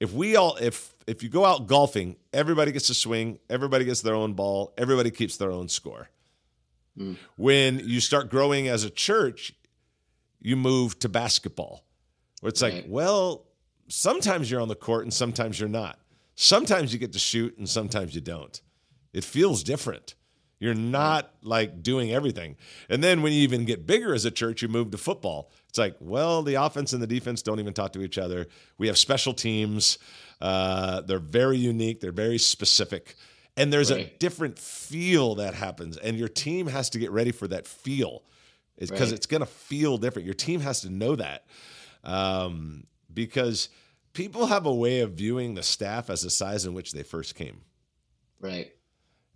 If 0.00 0.12
we 0.12 0.36
all 0.36 0.56
if 0.56 0.94
if 1.06 1.22
you 1.22 1.28
go 1.28 1.44
out 1.44 1.68
golfing, 1.68 2.16
everybody 2.32 2.72
gets 2.72 2.90
a 2.90 2.94
swing, 2.94 3.38
everybody 3.48 3.84
gets 3.84 4.02
their 4.02 4.14
own 4.14 4.32
ball, 4.32 4.74
everybody 4.76 5.10
keeps 5.10 5.36
their 5.36 5.52
own 5.52 5.68
score. 5.68 6.08
Mm. 6.98 7.16
When 7.36 7.78
you 7.80 8.00
start 8.00 8.30
growing 8.30 8.68
as 8.68 8.82
a 8.82 8.90
church, 8.90 9.52
you 10.40 10.56
move 10.56 10.98
to 11.00 11.08
basketball. 11.08 11.84
Where 12.40 12.48
it's 12.48 12.62
like, 12.62 12.84
well, 12.88 13.46
sometimes 13.88 14.50
you're 14.50 14.60
on 14.60 14.68
the 14.68 14.74
court 14.74 15.04
and 15.04 15.12
sometimes 15.12 15.58
you're 15.58 15.68
not. 15.68 15.98
Sometimes 16.34 16.92
you 16.92 16.98
get 16.98 17.12
to 17.14 17.18
shoot 17.18 17.56
and 17.58 17.68
sometimes 17.68 18.14
you 18.14 18.20
don't. 18.20 18.60
It 19.12 19.24
feels 19.24 19.62
different. 19.62 20.14
You're 20.58 20.74
not 20.74 21.30
like 21.42 21.82
doing 21.82 22.12
everything. 22.12 22.56
And 22.88 23.04
then 23.04 23.22
when 23.22 23.32
you 23.32 23.40
even 23.40 23.64
get 23.64 23.86
bigger 23.86 24.14
as 24.14 24.24
a 24.24 24.30
church, 24.30 24.62
you 24.62 24.68
move 24.68 24.90
to 24.92 24.98
football. 24.98 25.50
It's 25.68 25.78
like, 25.78 25.96
well, 26.00 26.42
the 26.42 26.54
offense 26.54 26.92
and 26.92 27.02
the 27.02 27.06
defense 27.06 27.42
don't 27.42 27.60
even 27.60 27.74
talk 27.74 27.92
to 27.92 28.02
each 28.02 28.16
other. 28.16 28.46
We 28.78 28.86
have 28.86 28.96
special 28.96 29.34
teams. 29.34 29.98
Uh, 30.40 31.02
they're 31.02 31.18
very 31.18 31.58
unique. 31.58 32.00
They're 32.00 32.12
very 32.12 32.38
specific. 32.38 33.16
And 33.58 33.72
there's 33.72 33.90
a 33.90 34.04
different 34.18 34.58
feel 34.58 35.36
that 35.36 35.54
happens. 35.54 35.96
And 35.96 36.18
your 36.18 36.28
team 36.28 36.66
has 36.66 36.90
to 36.90 36.98
get 36.98 37.10
ready 37.10 37.32
for 37.32 37.48
that 37.48 37.66
feel 37.66 38.22
because 38.78 39.10
Right. 39.10 39.16
it's 39.16 39.26
going 39.26 39.40
to 39.40 39.46
feel 39.46 39.98
different. 39.98 40.26
Your 40.26 40.34
team 40.34 40.60
has 40.60 40.80
to 40.82 40.90
know 40.90 41.16
that 41.16 41.46
um, 42.04 42.86
because 43.12 43.68
people 44.12 44.46
have 44.46 44.66
a 44.66 44.74
way 44.74 45.00
of 45.00 45.12
viewing 45.12 45.54
the 45.54 45.62
staff 45.62 46.10
as 46.10 46.22
the 46.22 46.30
size 46.30 46.64
in 46.66 46.74
which 46.74 46.92
they 46.92 47.02
first 47.02 47.34
came. 47.34 47.62
Right. 48.40 48.72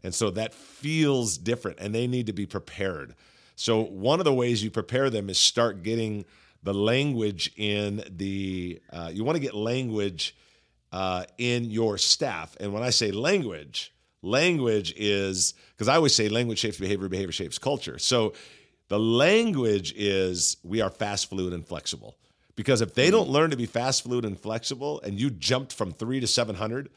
And 0.02 0.14
so 0.14 0.30
that 0.30 0.54
feels 0.54 1.36
different 1.36 1.78
and 1.80 1.94
they 1.94 2.06
need 2.06 2.26
to 2.26 2.32
be 2.32 2.46
prepared. 2.46 3.14
So 3.56 3.82
one 3.82 4.20
of 4.20 4.24
the 4.24 4.32
ways 4.32 4.64
you 4.64 4.70
prepare 4.70 5.10
them 5.10 5.28
is 5.28 5.38
start 5.38 5.82
getting 5.82 6.24
the 6.62 6.72
language 6.72 7.52
in 7.56 8.02
the, 8.10 8.80
uh, 8.92 9.10
you 9.12 9.24
want 9.24 9.36
to 9.36 9.40
get 9.40 9.54
language 9.54 10.36
uh, 10.92 11.24
in 11.38 11.70
your 11.70 11.98
staff. 11.98 12.56
And 12.60 12.72
when 12.72 12.82
I 12.82 12.90
say 12.90 13.10
language, 13.10 13.92
language 14.22 14.94
is, 14.96 15.54
because 15.72 15.88
I 15.88 15.96
always 15.96 16.14
say 16.14 16.28
language 16.28 16.58
shapes 16.58 16.78
behavior, 16.78 17.08
behavior 17.08 17.32
shapes 17.32 17.58
culture. 17.58 17.98
So 17.98 18.32
the 18.90 18.98
language 18.98 19.94
is 19.96 20.56
we 20.64 20.80
are 20.80 20.90
fast, 20.90 21.30
fluid, 21.30 21.52
and 21.54 21.64
flexible. 21.66 22.16
Because 22.56 22.80
if 22.80 22.92
they 22.92 23.06
hmm. 23.06 23.12
don't 23.12 23.28
learn 23.30 23.50
to 23.50 23.56
be 23.56 23.64
fast, 23.64 24.02
fluid, 24.02 24.24
and 24.24 24.38
flexible, 24.38 25.00
and 25.02 25.18
you 25.18 25.30
jumped 25.30 25.72
from 25.72 25.92
three 25.92 26.18
to 26.18 26.26
700, 26.26 26.90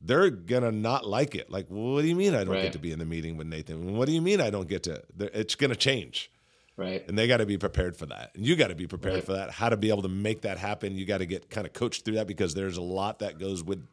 they're 0.00 0.30
gonna 0.30 0.70
not 0.70 1.04
like 1.06 1.34
it. 1.34 1.50
Like, 1.50 1.66
well, 1.68 1.94
what 1.94 2.02
do 2.02 2.08
you 2.08 2.14
mean 2.14 2.34
I 2.36 2.44
don't 2.44 2.54
Right. 2.54 2.62
get 2.62 2.72
to 2.72 2.78
be 2.78 2.92
in 2.92 3.00
the 3.00 3.04
meeting 3.04 3.36
with 3.36 3.48
Nathan? 3.48 3.96
What 3.96 4.06
do 4.06 4.12
you 4.12 4.22
mean 4.22 4.40
I 4.40 4.48
don't 4.50 4.68
get 4.68 4.84
to? 4.84 5.02
It's 5.18 5.56
gonna 5.56 5.74
change, 5.74 6.30
Right. 6.76 7.04
and 7.08 7.18
they 7.18 7.26
got 7.26 7.38
to 7.38 7.46
be 7.46 7.58
prepared 7.58 7.96
for 7.96 8.06
that. 8.06 8.30
And 8.36 8.46
you 8.46 8.54
got 8.54 8.68
to 8.68 8.76
be 8.76 8.86
prepared 8.86 9.16
Right. 9.16 9.24
for 9.24 9.32
that. 9.32 9.50
How 9.50 9.68
to 9.68 9.76
be 9.76 9.88
able 9.88 10.02
to 10.02 10.08
make 10.08 10.42
that 10.42 10.56
happen? 10.56 10.94
You 10.96 11.04
got 11.04 11.18
to 11.18 11.26
get 11.26 11.50
kind 11.50 11.66
of 11.66 11.72
coached 11.72 12.04
through 12.04 12.14
that 12.14 12.28
because 12.28 12.54
there's 12.54 12.76
a 12.76 12.82
lot 12.82 13.18
that 13.18 13.38
goes 13.40 13.64
with. 13.64 13.84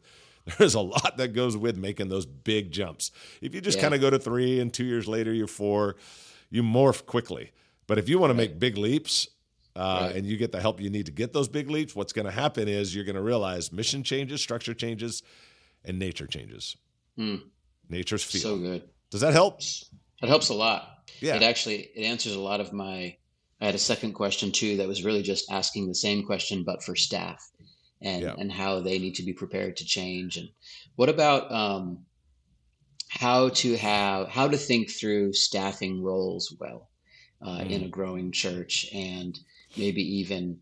There's 0.60 0.75
a 0.75 0.79
lot 0.79 1.17
that 1.17 1.29
goes 1.29 1.58
with 1.58 1.75
making 1.75 2.10
those 2.10 2.27
big 2.27 2.72
jumps. 2.72 3.12
If 3.41 3.55
you 3.55 3.62
just 3.62 3.77
Yeah. 3.79 3.82
kind 3.82 3.96
of 3.96 4.01
go 4.01 4.12
to 4.12 4.20
three 4.20 4.60
and 4.60 4.72
two 4.72 4.86
years 4.86 5.08
later 5.08 5.34
you're 5.34 5.48
four, 5.48 5.96
you 6.49 6.63
morph 6.63 7.05
quickly. 7.05 7.51
But 7.87 7.97
if 7.97 8.09
you 8.09 8.19
want 8.19 8.31
to 8.31 8.35
make 8.35 8.59
big 8.59 8.77
leaps, 8.77 9.27
uh, 9.75 9.99
Right. 10.07 10.15
and 10.15 10.25
you 10.25 10.37
get 10.37 10.51
the 10.51 10.61
help 10.61 10.79
you 10.81 10.89
need 10.89 11.05
to 11.07 11.11
get 11.11 11.33
those 11.33 11.47
big 11.47 11.69
leaps, 11.69 11.95
what's 11.95 12.13
going 12.13 12.25
to 12.25 12.31
happen 12.31 12.67
is 12.67 12.95
you're 12.95 13.03
going 13.03 13.15
to 13.17 13.21
realize 13.21 13.71
mission 13.71 14.03
changes, 14.03 14.41
structure 14.41 14.73
changes, 14.73 15.21
and 15.83 15.99
nature 15.99 16.27
changes. 16.27 16.77
Hmm. 17.17 17.35
Nature's 17.89 18.23
feel. 18.23 18.41
So 18.41 18.57
good. 18.57 18.83
Does 19.11 19.21
that 19.21 19.33
help? 19.33 19.59
It 20.23 20.29
helps 20.29 20.49
a 20.49 20.53
lot. 20.53 21.09
Yeah. 21.19 21.35
It 21.35 21.43
actually 21.43 21.81
it 21.95 22.03
answers 22.05 22.33
a 22.35 22.39
lot 22.39 22.59
of 22.61 22.73
my. 22.73 23.17
I 23.61 23.65
had 23.65 23.75
a 23.75 23.79
second 23.79 24.13
question 24.13 24.51
too 24.51 24.77
that 24.77 24.87
was 24.87 25.05
really 25.05 25.21
just 25.21 25.49
asking 25.51 25.87
the 25.87 25.95
same 25.95 26.25
question 26.25 26.63
but 26.63 26.83
for 26.83 26.95
staff, 26.95 27.47
and 28.01 28.21
Yeah. 28.23 28.35
and 28.37 28.51
how 28.51 28.79
they 28.79 28.97
need 28.97 29.15
to 29.15 29.23
be 29.23 29.33
prepared 29.33 29.77
to 29.77 29.85
change. 29.85 30.37
And 30.37 30.49
what 30.95 31.09
about 31.09 31.51
um, 31.51 32.05
how 33.15 33.50
to 33.50 33.75
have 33.77 34.29
how 34.29 34.48
to 34.48 34.57
think 34.57 34.91
through 34.91 35.34
staffing 35.34 36.03
roles 36.03 36.55
well 36.60 36.89
uh, 37.45 37.63
in 37.67 37.81
Mm. 37.81 37.86
a 37.86 37.89
growing 37.89 38.31
church, 38.31 38.88
and 38.93 39.39
maybe 39.77 40.01
even 40.19 40.62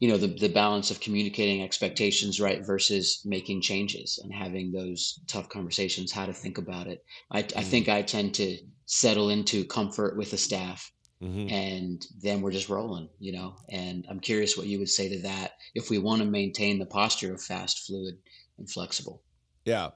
you 0.00 0.08
know 0.08 0.16
the 0.16 0.26
the 0.26 0.48
balance 0.48 0.90
of 0.90 1.00
communicating 1.00 1.62
expectations 1.62 2.40
right 2.40 2.64
versus 2.66 3.20
making 3.24 3.60
changes 3.60 4.18
and 4.22 4.32
having 4.32 4.72
those 4.72 5.20
tough 5.26 5.48
conversations 5.48 6.12
how 6.12 6.26
to 6.26 6.32
think 6.32 6.58
about 6.58 6.86
it 6.86 7.04
i, 7.30 7.38
I 7.38 7.42
Mm. 7.42 7.64
think 7.70 7.88
i 7.88 8.02
tend 8.02 8.34
to 8.34 8.58
settle 8.86 9.30
into 9.30 9.64
comfort 9.64 10.16
with 10.16 10.30
the 10.30 10.38
staff 10.38 10.90
hmm 11.20 11.48
and 11.48 12.06
then 12.22 12.40
we're 12.40 12.52
just 12.52 12.68
rolling 12.68 13.08
you 13.18 13.32
know 13.32 13.56
and 13.70 14.06
i'm 14.10 14.20
curious 14.20 14.56
what 14.56 14.66
you 14.66 14.78
would 14.78 14.88
say 14.88 15.08
to 15.08 15.22
that 15.22 15.52
if 15.74 15.90
we 15.90 15.98
want 15.98 16.20
to 16.22 16.26
maintain 16.28 16.78
the 16.78 16.86
posture 16.86 17.34
of 17.34 17.42
fast 17.42 17.86
fluid 17.86 18.14
and 18.58 18.70
flexible 18.70 19.22
Yeah. 19.64 19.90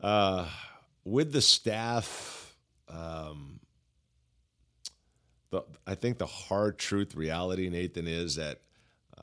Uh, 0.00 0.46
with 1.04 1.32
the 1.32 1.40
staff, 1.40 2.54
um, 2.88 3.60
the 5.50 5.62
I 5.86 5.94
think 5.94 6.18
the 6.18 6.26
hard 6.26 6.78
truth 6.78 7.14
reality, 7.14 7.68
Nathan, 7.68 8.06
is 8.06 8.36
that 8.36 8.60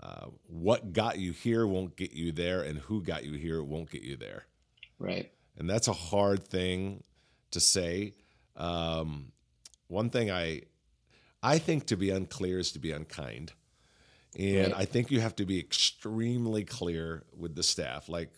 uh, 0.02 0.28
what 0.48 0.94
got 0.94 1.20
you 1.20 1.32
here 1.34 1.68
won't 1.68 1.96
get 1.96 2.14
you 2.14 2.32
there, 2.32 2.62
and 2.62 2.80
who 2.80 3.02
got 3.04 3.24
you 3.24 3.34
here 3.34 3.62
won't 3.64 3.90
get 3.92 4.02
you 4.04 4.16
there. 4.18 4.46
right 5.00 5.32
and 5.58 5.70
that's 5.70 5.88
a 5.88 5.94
hard 5.94 6.44
thing 6.48 7.04
to 7.52 7.60
say. 7.60 8.14
Um, 8.56 9.32
one 9.88 10.10
thing 10.10 10.32
I 10.32 10.62
I 11.44 11.58
think 11.60 11.88
to 11.88 11.98
be 11.98 12.10
unclear 12.10 12.60
is 12.60 12.72
to 12.72 12.80
be 12.80 12.92
unkind, 12.92 13.52
and 14.38 14.72
Right. 14.72 14.82
I 14.82 14.86
think 14.86 15.12
you 15.12 15.20
have 15.20 15.36
to 15.38 15.46
be 15.46 15.60
extremely 15.60 16.64
clear 16.64 17.24
with 17.38 17.56
the 17.56 17.64
staff. 17.64 18.08
Like, 18.10 18.32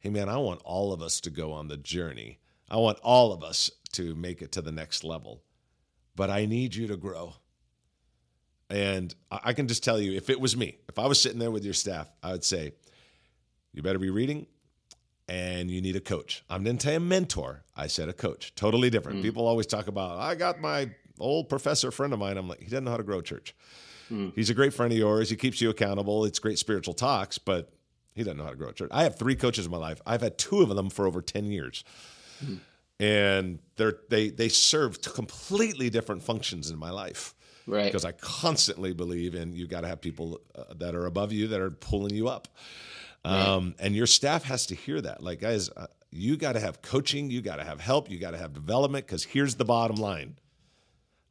hey 0.00 0.10
man, 0.10 0.28
I 0.28 0.38
want 0.38 0.60
all 0.64 0.92
of 0.92 1.02
us 1.02 1.20
to 1.22 1.30
go 1.30 1.52
on 1.52 1.68
the 1.68 1.76
journey. 1.76 2.38
I 2.70 2.76
want 2.76 2.98
all 3.02 3.32
of 3.32 3.42
us 3.42 3.70
to 3.92 4.14
make 4.14 4.42
it 4.42 4.52
to 4.52 4.62
the 4.62 4.72
next 4.72 5.04
level, 5.04 5.42
but 6.14 6.30
I 6.30 6.46
need 6.46 6.74
you 6.74 6.86
to 6.88 6.96
grow. 6.96 7.34
And 8.70 9.14
I 9.30 9.54
can 9.54 9.66
just 9.66 9.82
tell 9.82 9.98
you, 9.98 10.12
if 10.12 10.28
it 10.28 10.40
was 10.40 10.56
me, 10.56 10.76
if 10.88 10.98
I 10.98 11.06
was 11.06 11.20
sitting 11.20 11.38
there 11.38 11.50
with 11.50 11.64
your 11.64 11.74
staff, 11.74 12.10
I 12.22 12.32
would 12.32 12.44
say, 12.44 12.72
you 13.72 13.82
better 13.82 13.98
be 13.98 14.10
reading 14.10 14.46
and 15.28 15.70
you 15.70 15.80
need 15.80 15.96
a 15.96 16.00
coach. 16.00 16.44
I 16.50 16.58
didn't 16.58 16.82
say 16.82 16.94
a 16.94 17.00
mentor. 17.00 17.62
I 17.76 17.86
said 17.86 18.08
a 18.08 18.12
coach. 18.12 18.54
Totally 18.54 18.90
different. 18.90 19.20
Mm. 19.20 19.22
People 19.22 19.46
always 19.46 19.66
talk 19.66 19.88
about, 19.88 20.18
I 20.18 20.34
got 20.34 20.60
my 20.60 20.90
old 21.18 21.48
professor 21.48 21.90
friend 21.90 22.12
of 22.12 22.18
mine. 22.18 22.36
I'm 22.36 22.48
like, 22.48 22.60
he 22.60 22.66
doesn't 22.66 22.84
know 22.84 22.90
how 22.90 22.96
to 22.98 23.02
grow 23.02 23.20
church. 23.20 23.54
Mm. 24.10 24.32
He's 24.34 24.50
a 24.50 24.54
great 24.54 24.74
friend 24.74 24.92
of 24.92 24.98
yours. 24.98 25.30
He 25.30 25.36
keeps 25.36 25.60
you 25.60 25.70
accountable. 25.70 26.24
It's 26.24 26.38
great 26.38 26.58
spiritual 26.58 26.94
talks, 26.94 27.38
but 27.38 27.72
he 28.18 28.24
doesn't 28.24 28.36
know 28.36 28.44
how 28.44 28.50
to 28.50 28.56
grow 28.56 28.68
a 28.68 28.72
church. 28.72 28.90
I 28.92 29.04
have 29.04 29.16
three 29.16 29.36
coaches 29.36 29.64
in 29.66 29.70
my 29.70 29.78
life. 29.78 30.00
I've 30.04 30.20
had 30.20 30.36
two 30.38 30.60
of 30.60 30.68
them 30.74 30.90
for 30.90 31.06
over 31.06 31.22
10 31.22 31.46
years. 31.46 31.84
And 33.00 33.60
they're, 33.76 33.94
they, 34.10 34.30
they 34.30 34.48
serve 34.48 35.00
completely 35.00 35.88
different 35.88 36.22
functions 36.22 36.70
in 36.70 36.78
my 36.78 36.90
life 36.90 37.34
right 37.66 37.84
because 37.84 38.04
I 38.04 38.12
constantly 38.12 38.92
believe 38.92 39.34
in 39.34 39.52
you 39.52 39.68
got 39.68 39.82
to 39.82 39.88
have 39.88 40.00
people 40.00 40.40
uh, 40.56 40.64
that 40.76 40.94
are 40.94 41.06
above 41.06 41.32
you 41.32 41.48
that 41.48 41.60
are 41.60 41.70
pulling 41.70 42.14
you 42.14 42.28
up. 42.28 42.48
Um, 43.24 43.74
and 43.78 43.94
your 43.94 44.06
staff 44.06 44.44
has 44.44 44.66
to 44.66 44.74
hear 44.74 45.00
that. 45.00 45.22
Like, 45.22 45.40
guys, 45.40 45.68
uh, 45.70 45.86
you 46.10 46.36
got 46.36 46.52
to 46.52 46.60
have 46.60 46.80
coaching, 46.82 47.30
you 47.30 47.42
got 47.42 47.56
to 47.56 47.64
have 47.64 47.80
help, 47.80 48.10
you 48.10 48.18
got 48.18 48.30
to 48.30 48.38
have 48.38 48.52
development 48.52 49.06
because 49.06 49.24
here's 49.24 49.56
the 49.56 49.64
bottom 49.64 49.96
line. 49.96 50.36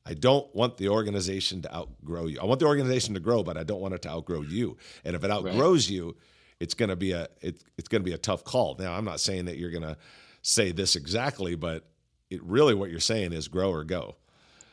I 0.05 0.13
don't 0.13 0.53
want 0.55 0.77
the 0.77 0.87
organization 0.87 1.63
to 1.63 1.75
outgrow 1.75 2.27
you. 2.27 2.39
I 2.39 2.45
want 2.45 2.61
the 2.61 2.65
organization 2.65 3.13
to 3.15 3.19
grow, 3.19 3.43
but 3.43 3.57
I 3.57 3.63
don't 3.63 3.81
want 3.81 3.93
it 3.93 4.03
to 4.03 4.09
outgrow 4.09 4.41
you. 4.41 4.77
And 5.03 5.15
if 5.15 5.23
it 5.23 5.31
outgrows 5.31 5.89
you, 5.89 6.15
it's 6.59 6.73
going 6.73 6.89
to 6.89 6.95
be 6.95 7.11
a 7.11 7.27
it, 7.41 7.63
it's 7.77 7.87
going 7.87 8.01
to 8.01 8.05
be 8.05 8.13
a 8.13 8.17
tough 8.17 8.43
call. 8.43 8.75
Now, 8.79 8.93
I'm 8.93 9.05
not 9.05 9.19
saying 9.19 9.45
that 9.45 9.57
you're 9.57 9.71
going 9.71 9.83
to 9.83 9.97
say 10.41 10.71
this 10.71 10.95
exactly, 10.95 11.55
but 11.55 11.85
it 12.29 12.41
really 12.43 12.73
what 12.73 12.89
you're 12.89 12.99
saying 12.99 13.33
is 13.33 13.47
grow 13.47 13.71
or 13.71 13.83
go 13.83 14.15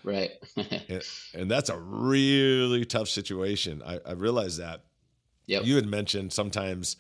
right 0.03 0.31
and, 0.57 1.03
and 1.35 1.51
that's 1.51 1.71
a 1.71 1.79
really 1.79 2.85
tough 2.85 3.09
situation. 3.09 3.83
I, 3.85 3.99
I 4.05 4.13
realize 4.13 4.59
that. 4.59 4.85
yep 5.47 5.65
You 5.65 5.77
had 5.77 5.87
mentioned 5.87 6.33
sometimes, 6.33 6.97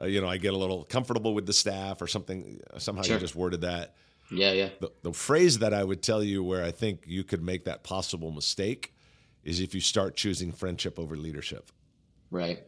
uh, 0.00 0.04
you 0.06 0.20
know, 0.20 0.28
I 0.28 0.36
get 0.36 0.54
a 0.54 0.56
little 0.56 0.84
comfortable 0.84 1.34
with 1.34 1.46
the 1.46 1.52
staff 1.52 2.00
or 2.00 2.06
something. 2.06 2.60
Somehow 2.78 3.02
Sure. 3.02 3.14
you 3.16 3.20
just 3.20 3.34
worded 3.34 3.62
that. 3.62 3.94
yeah 4.30 4.52
yeah 4.52 4.68
The, 4.80 4.92
the 5.02 5.12
phrase 5.12 5.58
that 5.58 5.74
I 5.74 5.82
would 5.82 6.02
tell 6.02 6.22
you 6.22 6.44
where 6.44 6.64
I 6.64 6.70
think 6.70 7.02
you 7.06 7.24
could 7.24 7.42
make 7.42 7.64
that 7.64 7.82
possible 7.82 8.30
mistake 8.30 8.94
is 9.42 9.58
if 9.60 9.74
you 9.74 9.80
start 9.80 10.14
choosing 10.16 10.52
friendship 10.52 10.98
over 10.98 11.16
leadership. 11.16 11.72
right 12.30 12.62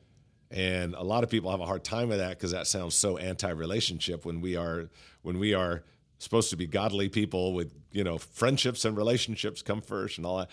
And 0.53 0.95
a 0.95 1.03
lot 1.03 1.25
of 1.25 1.31
people 1.31 1.51
have 1.51 1.61
a 1.61 1.67
hard 1.67 1.83
time 1.83 2.09
with 2.11 2.19
that 2.19 2.31
because 2.31 2.51
that 2.51 2.67
sounds 2.67 2.95
so 2.95 3.17
anti-relationship 3.17 4.27
when 4.27 4.41
we 4.43 4.55
are 4.57 4.91
when 5.23 5.39
we 5.39 5.55
are 5.55 5.83
supposed 6.19 6.51
to 6.51 6.57
be 6.57 6.67
godly 6.67 7.09
people 7.09 7.55
with 7.55 7.73
you 7.91 8.05
know 8.05 8.19
friendships 8.19 8.85
and 8.85 8.97
relationships 8.97 9.63
come 9.63 9.81
first 9.81 10.19
and 10.19 10.27
all 10.27 10.39
that. 10.39 10.51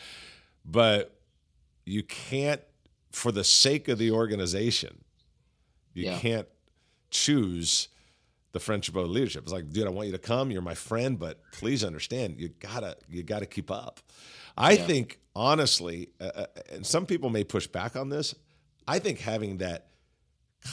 But 0.66 1.20
you 1.86 2.04
can't, 2.04 2.62
for 3.12 3.32
the 3.32 3.44
sake 3.44 3.88
of 3.90 3.98
the 3.98 4.12
organization, 4.12 5.04
you 5.94 6.06
Yeah. 6.06 6.20
can't 6.20 6.48
choose 7.12 7.90
the 8.52 8.60
friendship 8.60 8.96
over 8.96 9.08
leadership. 9.08 9.44
It's 9.44 9.52
like, 9.52 9.70
dude, 9.72 9.86
I 9.86 9.90
want 9.90 10.08
you 10.08 10.12
to 10.14 10.18
come. 10.20 10.50
You're 10.52 10.62
my 10.62 10.76
friend, 10.76 11.20
but 11.20 11.40
please 11.52 11.84
understand, 11.84 12.40
you 12.40 12.50
gotta 12.50 12.96
you 13.10 13.24
gotta 13.24 13.46
keep 13.46 13.70
up. 13.70 14.00
I 14.58 14.74
Yeah. 14.74 14.88
think 14.88 15.20
honestly, 15.36 16.10
uh, 16.22 16.24
uh, 16.36 16.46
and 16.72 16.86
some 16.86 17.06
people 17.06 17.30
may 17.30 17.44
push 17.44 17.68
back 17.68 17.96
on 17.96 18.10
this. 18.10 18.34
I 18.90 19.00
think 19.00 19.20
having 19.20 19.58
that 19.58 19.88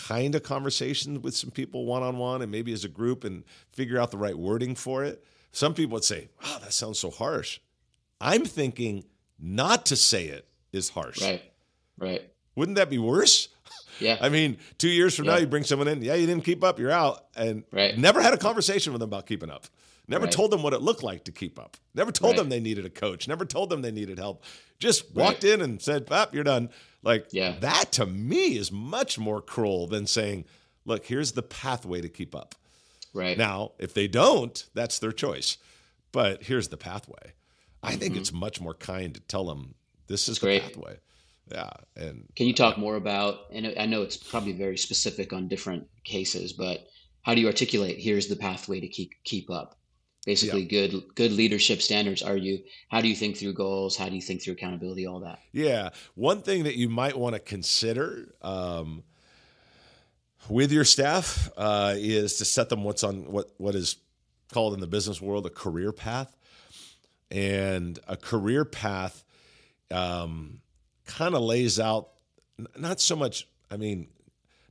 kind 0.09 0.35
of 0.35 0.43
conversation 0.43 1.23
with 1.23 1.37
some 1.37 1.51
people 1.51 1.85
one 1.87 2.03
on 2.03 2.17
one 2.19 2.43
and 2.43 2.51
maybe 2.51 2.73
as 2.73 2.85
a 2.85 2.89
group 2.89 3.25
and 3.25 3.45
figure 3.71 3.99
out 3.99 4.11
the 4.11 4.17
right 4.19 4.37
wording 4.37 4.75
for 4.75 5.05
it. 5.05 5.23
Some 5.53 5.75
people 5.75 5.95
would 5.95 6.05
say, 6.05 6.29
"Wow, 6.43 6.59
that 6.63 6.73
sounds 6.73 6.99
so 6.99 7.11
harsh." 7.11 7.61
I'm 8.21 8.45
thinking 8.45 9.05
not 9.39 9.87
to 9.87 9.97
say 9.97 10.27
it 10.27 10.49
is 10.73 10.89
harsh. 10.91 11.21
right 11.21 11.43
right 11.99 12.23
Wouldn't 12.55 12.77
that 12.77 12.89
be 12.91 12.99
worse? 12.99 13.49
yeah 14.01 14.17
I 14.21 14.29
mean, 14.31 14.57
two 14.79 14.89
years 14.89 15.15
from 15.15 15.27
now, 15.27 15.37
you 15.37 15.47
bring 15.47 15.65
someone 15.65 15.89
in, 15.89 16.01
yeah, 16.03 16.15
you 16.15 16.27
didn't 16.27 16.45
keep 16.45 16.65
up, 16.65 16.79
you're 16.79 16.91
out, 16.91 17.27
and 17.37 17.65
Right. 17.71 17.97
never 17.99 18.21
had 18.23 18.33
a 18.33 18.39
conversation 18.39 18.93
with 18.93 19.01
them 19.01 19.11
about 19.11 19.27
keeping 19.27 19.51
up. 19.51 19.67
Never 20.09 20.25
Right. 20.25 20.33
told 20.33 20.51
them 20.53 20.63
what 20.63 20.73
it 20.73 20.81
looked 20.83 21.03
like 21.03 21.25
to 21.25 21.33
keep 21.33 21.59
up. 21.59 21.77
Never 21.95 22.13
told 22.13 22.33
Right. 22.33 22.39
them 22.39 22.49
they 22.49 22.61
needed 22.61 22.85
a 22.87 22.91
coach. 22.91 23.27
Never 23.29 23.45
told 23.45 23.71
them 23.71 23.83
they 23.83 23.91
needed 23.91 24.19
help. 24.19 24.43
Just 24.79 25.15
walked 25.15 25.43
in 25.45 25.61
and 25.61 25.83
said, 25.83 26.07
"Pap, 26.07 26.35
you're 26.35 26.45
done." 26.45 26.71
Like 27.07 27.29
Yeah. 27.31 27.59
that 27.61 27.93
to 27.93 28.05
me 28.07 28.57
is 28.57 28.73
much 28.73 29.19
more 29.19 29.41
cruel 29.41 29.87
than 29.87 30.07
saying, 30.07 30.45
"Look, 30.85 31.07
here's 31.07 31.33
the 31.33 31.43
pathway 31.43 32.01
to 32.01 32.09
keep 32.09 32.35
up." 32.35 32.55
right 33.15 33.39
Now, 33.39 33.73
if 33.79 33.95
they 33.95 34.09
don't, 34.09 34.63
that's 34.75 34.99
their 34.99 35.13
choice. 35.13 35.57
But 36.13 36.43
here's 36.43 36.69
the 36.69 36.77
pathway. 36.77 37.33
I 37.83 37.97
think 37.97 38.13
mm-hmm. 38.13 38.21
it's 38.21 38.33
much 38.33 38.61
more 38.61 38.75
kind 38.75 39.15
to 39.15 39.21
tell 39.21 39.45
them 39.47 39.75
this 40.09 40.29
is 40.29 40.39
the 40.39 40.61
pathway. 40.61 40.99
Yeah, 41.51 41.71
and 41.95 42.27
Can 42.35 42.47
you 42.47 42.53
talk 42.53 42.77
more 42.77 42.97
about, 42.97 43.47
and 43.53 43.73
I 43.79 43.87
know 43.87 44.03
it's 44.03 44.17
probably 44.17 44.53
very 44.53 44.77
specific 44.77 45.33
on 45.33 45.47
different 45.47 45.87
cases, 46.03 46.53
but 46.53 46.89
how 47.23 47.35
do 47.35 47.41
you 47.41 47.47
articulate 47.47 47.99
here's 47.99 48.27
the 48.27 48.37
pathway 48.37 48.81
to 48.81 48.89
keep 48.89 49.13
keep 49.25 49.51
up 49.51 49.79
basically 50.26 50.62
yeah. 50.62 50.88
good 50.88 51.14
good 51.14 51.33
leadership 51.33 51.80
standards 51.80 52.23
are 52.23 52.37
you 52.37 52.62
how 52.88 53.00
do 53.00 53.09
you 53.09 53.16
think 53.16 53.38
through 53.38 53.54
goals? 53.54 53.97
How 53.97 54.11
do 54.11 54.14
you 54.14 54.21
think 54.21 54.42
through 54.42 54.54
accountability? 54.54 55.06
All 55.06 55.21
that. 55.21 55.38
Yeah. 55.52 55.90
One 56.14 56.42
thing 56.42 56.64
that 56.64 56.76
you 56.76 56.90
might 56.90 57.16
want 57.16 57.35
to 57.35 57.40
consider 57.40 58.35
um, 58.42 59.04
with 60.50 60.71
your 60.71 60.85
staff 60.85 61.49
uh, 61.56 61.95
is 61.97 62.37
to 62.38 62.45
set 62.45 62.68
them 62.68 62.85
what's 62.85 63.02
on 63.02 63.30
what 63.33 63.50
what 63.56 63.75
is 63.75 63.97
called 64.52 64.75
in 64.75 64.80
the 64.80 64.87
business 64.87 65.23
world 65.23 65.47
a 65.47 65.50
career 65.50 65.92
path. 65.92 66.37
And 67.30 67.99
a 68.06 68.16
career 68.16 68.64
path 68.64 69.25
um, 69.90 70.61
kind 71.06 71.35
of 71.35 71.40
lays 71.40 71.80
out 71.80 72.11
not 72.76 73.00
so 73.00 73.14
much 73.14 73.47
i 73.71 73.76
mean 73.76 74.09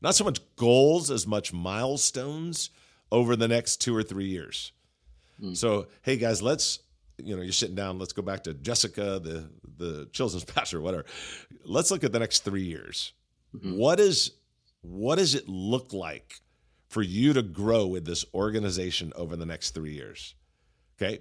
not 0.02 0.16
so 0.16 0.24
much 0.24 0.40
goals 0.56 1.12
as 1.12 1.28
much 1.28 1.54
milestones 1.54 2.70
over 3.12 3.36
the 3.36 3.48
next 3.48 3.78
two 3.78 3.96
or 3.96 4.04
three 4.04 4.26
years 4.26 4.72
mm. 5.42 5.56
so 5.56 5.88
hey 6.02 6.18
guys 6.18 6.42
let's 6.42 6.80
you 7.18 7.36
know 7.36 7.42
you're 7.42 7.52
sitting 7.52 7.76
down 7.76 7.98
let's 8.00 8.14
go 8.14 8.22
back 8.22 8.44
to 8.44 8.54
jessica 8.54 9.20
the 9.20 9.50
the 9.78 10.08
children's 10.12 10.44
pastor 10.54 10.82
whatever 10.82 11.06
let's 11.66 11.92
look 11.92 12.04
at 12.04 12.12
the 12.12 12.20
next 12.20 12.40
three 12.40 12.64
years 12.64 13.14
mm-hmm. 13.56 13.78
what 13.78 14.00
is 14.00 14.32
what 14.82 15.18
does 15.18 15.36
it 15.36 15.48
look 15.48 15.94
like 15.94 16.42
for 16.88 17.02
you 17.02 17.34
to 17.34 17.42
grow 17.42 17.86
with 17.88 18.06
this 18.06 18.26
organization 18.34 19.12
over 19.16 19.36
the 19.36 19.46
next 19.46 19.72
three 19.72 19.94
years? 19.94 20.36
Okay. 20.98 21.20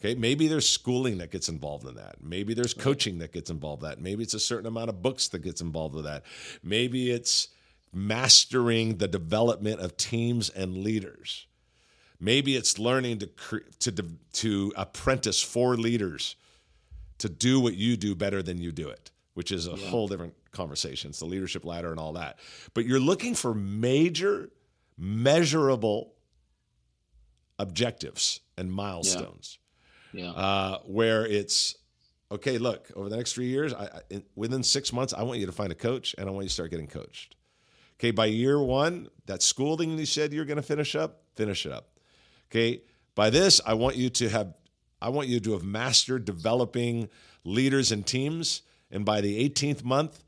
Okay, 0.00 0.16
maybe 0.16 0.48
there's 0.48 0.68
schooling 0.68 1.18
that 1.18 1.30
gets 1.30 1.48
involved 1.48 1.86
in 1.86 1.94
that. 1.94 2.16
Maybe 2.20 2.54
there's 2.54 2.74
coaching 2.74 3.18
that 3.20 3.32
gets 3.32 3.50
involved 3.50 3.84
in 3.84 3.88
that. 3.88 4.00
Maybe 4.00 4.24
it's 4.24 4.34
a 4.34 4.40
certain 4.40 4.66
amount 4.66 4.88
of 4.88 5.00
books 5.00 5.28
that 5.28 5.38
gets 5.38 5.60
involved 5.60 5.94
with 5.94 6.04
that. 6.04 6.24
Maybe 6.62 7.10
it's 7.12 7.48
mastering 7.94 8.96
the 8.96 9.06
development 9.06 9.80
of 9.80 9.96
teams 9.96 10.50
and 10.50 10.78
leaders. 10.78 11.46
Maybe 12.22 12.54
it's 12.54 12.78
learning 12.78 13.18
to 13.18 13.60
to 13.80 14.04
to 14.34 14.72
apprentice 14.76 15.42
for 15.42 15.76
leaders 15.76 16.36
to 17.18 17.28
do 17.28 17.58
what 17.58 17.74
you 17.74 17.96
do 17.96 18.14
better 18.14 18.44
than 18.44 18.58
you 18.58 18.70
do 18.70 18.88
it, 18.88 19.10
which 19.34 19.50
is 19.50 19.66
a 19.66 19.72
yeah. 19.72 19.88
whole 19.88 20.06
different 20.06 20.34
conversation. 20.52 21.10
It's 21.10 21.18
the 21.18 21.26
leadership 21.26 21.64
ladder 21.64 21.90
and 21.90 21.98
all 21.98 22.12
that. 22.12 22.38
But 22.74 22.86
you're 22.86 23.00
looking 23.00 23.34
for 23.34 23.54
major, 23.54 24.50
measurable 24.96 26.14
objectives 27.58 28.38
and 28.56 28.72
milestones. 28.72 29.58
Yeah. 30.12 30.26
yeah. 30.26 30.30
Uh, 30.30 30.78
where 30.86 31.26
it's 31.26 31.74
okay. 32.30 32.56
Look, 32.56 32.92
over 32.94 33.08
the 33.08 33.16
next 33.16 33.32
three 33.32 33.48
years, 33.48 33.74
I, 33.74 33.84
I, 34.12 34.22
within 34.36 34.62
six 34.62 34.92
months, 34.92 35.12
I 35.12 35.24
want 35.24 35.40
you 35.40 35.46
to 35.46 35.52
find 35.52 35.72
a 35.72 35.76
coach, 35.76 36.14
and 36.16 36.28
I 36.28 36.30
want 36.30 36.44
you 36.44 36.50
to 36.50 36.54
start 36.54 36.70
getting 36.70 36.86
coached. 36.86 37.34
Okay, 37.98 38.12
by 38.12 38.26
year 38.26 38.62
one, 38.62 39.08
that 39.26 39.42
schooling 39.42 39.98
you 39.98 40.06
said 40.06 40.32
you're 40.32 40.44
going 40.44 40.56
to 40.56 40.62
finish 40.62 40.94
up, 40.94 41.22
finish 41.34 41.66
it 41.66 41.72
up. 41.72 41.88
Okay, 42.52 42.82
by 43.14 43.30
this, 43.30 43.60
I 43.64 43.74
want 43.74 43.96
you 43.96 44.10
to 44.10 44.28
have, 44.28 44.52
I 45.00 45.08
want 45.08 45.28
you 45.28 45.40
to 45.40 45.52
have 45.52 45.64
mastered 45.64 46.26
developing 46.26 47.08
leaders 47.44 47.90
and 47.90 48.06
teams, 48.06 48.60
and 48.90 49.04
by 49.04 49.22
the 49.22 49.48
18th 49.48 49.82
month, 49.82 50.22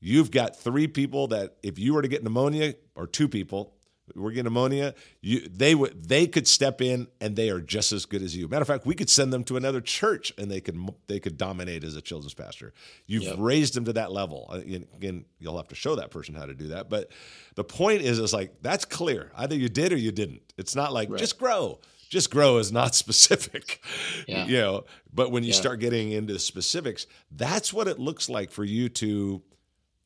You've 0.00 0.30
got 0.30 0.56
three 0.56 0.86
people 0.86 1.28
that 1.28 1.56
if 1.62 1.78
you 1.78 1.94
were 1.94 2.02
to 2.02 2.08
get 2.08 2.22
pneumonia, 2.22 2.74
or 2.94 3.06
two 3.06 3.28
people, 3.28 3.74
we're 4.14 4.30
getting 4.30 4.44
pneumonia, 4.44 4.94
you, 5.20 5.48
they 5.48 5.74
would 5.74 6.08
they 6.08 6.26
could 6.26 6.46
step 6.46 6.80
in 6.80 7.08
and 7.20 7.36
they 7.36 7.50
are 7.50 7.60
just 7.60 7.92
as 7.92 8.06
good 8.06 8.22
as 8.22 8.36
you. 8.36 8.48
Matter 8.48 8.62
of 8.62 8.68
fact, 8.68 8.86
we 8.86 8.94
could 8.94 9.10
send 9.10 9.32
them 9.32 9.44
to 9.44 9.56
another 9.56 9.80
church 9.80 10.32
and 10.38 10.50
they 10.50 10.60
could 10.60 10.78
they 11.06 11.20
could 11.20 11.36
dominate 11.36 11.84
as 11.84 11.96
a 11.96 12.02
children's 12.02 12.34
pastor. 12.34 12.72
You've 13.06 13.24
yep. 13.24 13.36
raised 13.38 13.74
them 13.74 13.84
to 13.86 13.92
that 13.94 14.12
level. 14.12 14.50
Again, 14.50 15.24
you'll 15.38 15.56
have 15.56 15.68
to 15.68 15.74
show 15.74 15.96
that 15.96 16.10
person 16.10 16.34
how 16.34 16.46
to 16.46 16.54
do 16.54 16.68
that. 16.68 16.88
But 16.88 17.10
the 17.54 17.64
point 17.64 18.02
is, 18.02 18.18
is 18.18 18.32
like 18.32 18.62
that's 18.62 18.84
clear. 18.84 19.32
Either 19.36 19.54
you 19.54 19.68
did 19.68 19.92
or 19.92 19.96
you 19.96 20.12
didn't. 20.12 20.42
It's 20.56 20.74
not 20.74 20.92
like 20.92 21.10
right. 21.10 21.18
just 21.18 21.38
grow. 21.38 21.80
Just 22.08 22.30
grow 22.30 22.56
is 22.56 22.72
not 22.72 22.94
specific, 22.94 23.82
yeah. 24.26 24.46
you 24.46 24.58
know. 24.58 24.84
But 25.12 25.30
when 25.30 25.42
you 25.42 25.50
yeah. 25.50 25.56
start 25.56 25.80
getting 25.80 26.12
into 26.12 26.38
specifics, 26.38 27.06
that's 27.30 27.72
what 27.72 27.86
it 27.86 27.98
looks 27.98 28.28
like 28.28 28.50
for 28.50 28.64
you 28.64 28.88
to 28.90 29.42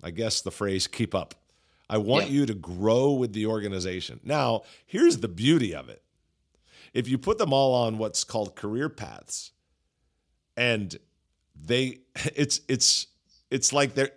I 0.02 0.10
guess 0.10 0.40
the 0.40 0.50
phrase 0.50 0.86
keep 0.86 1.14
up. 1.14 1.34
I 1.92 1.98
want 1.98 2.28
yeah. 2.28 2.32
you 2.32 2.46
to 2.46 2.54
grow 2.54 3.12
with 3.12 3.34
the 3.34 3.44
organization. 3.44 4.18
Now, 4.24 4.62
here's 4.86 5.18
the 5.18 5.28
beauty 5.28 5.74
of 5.74 5.90
it. 5.90 6.02
If 6.94 7.06
you 7.06 7.18
put 7.18 7.36
them 7.36 7.52
all 7.52 7.74
on 7.74 7.98
what's 7.98 8.24
called 8.24 8.56
career 8.56 8.88
paths 8.88 9.52
and 10.56 10.96
they 11.54 11.98
it's 12.34 12.62
it's 12.66 13.08
it's 13.50 13.74
like 13.74 13.94
they're 13.94 14.12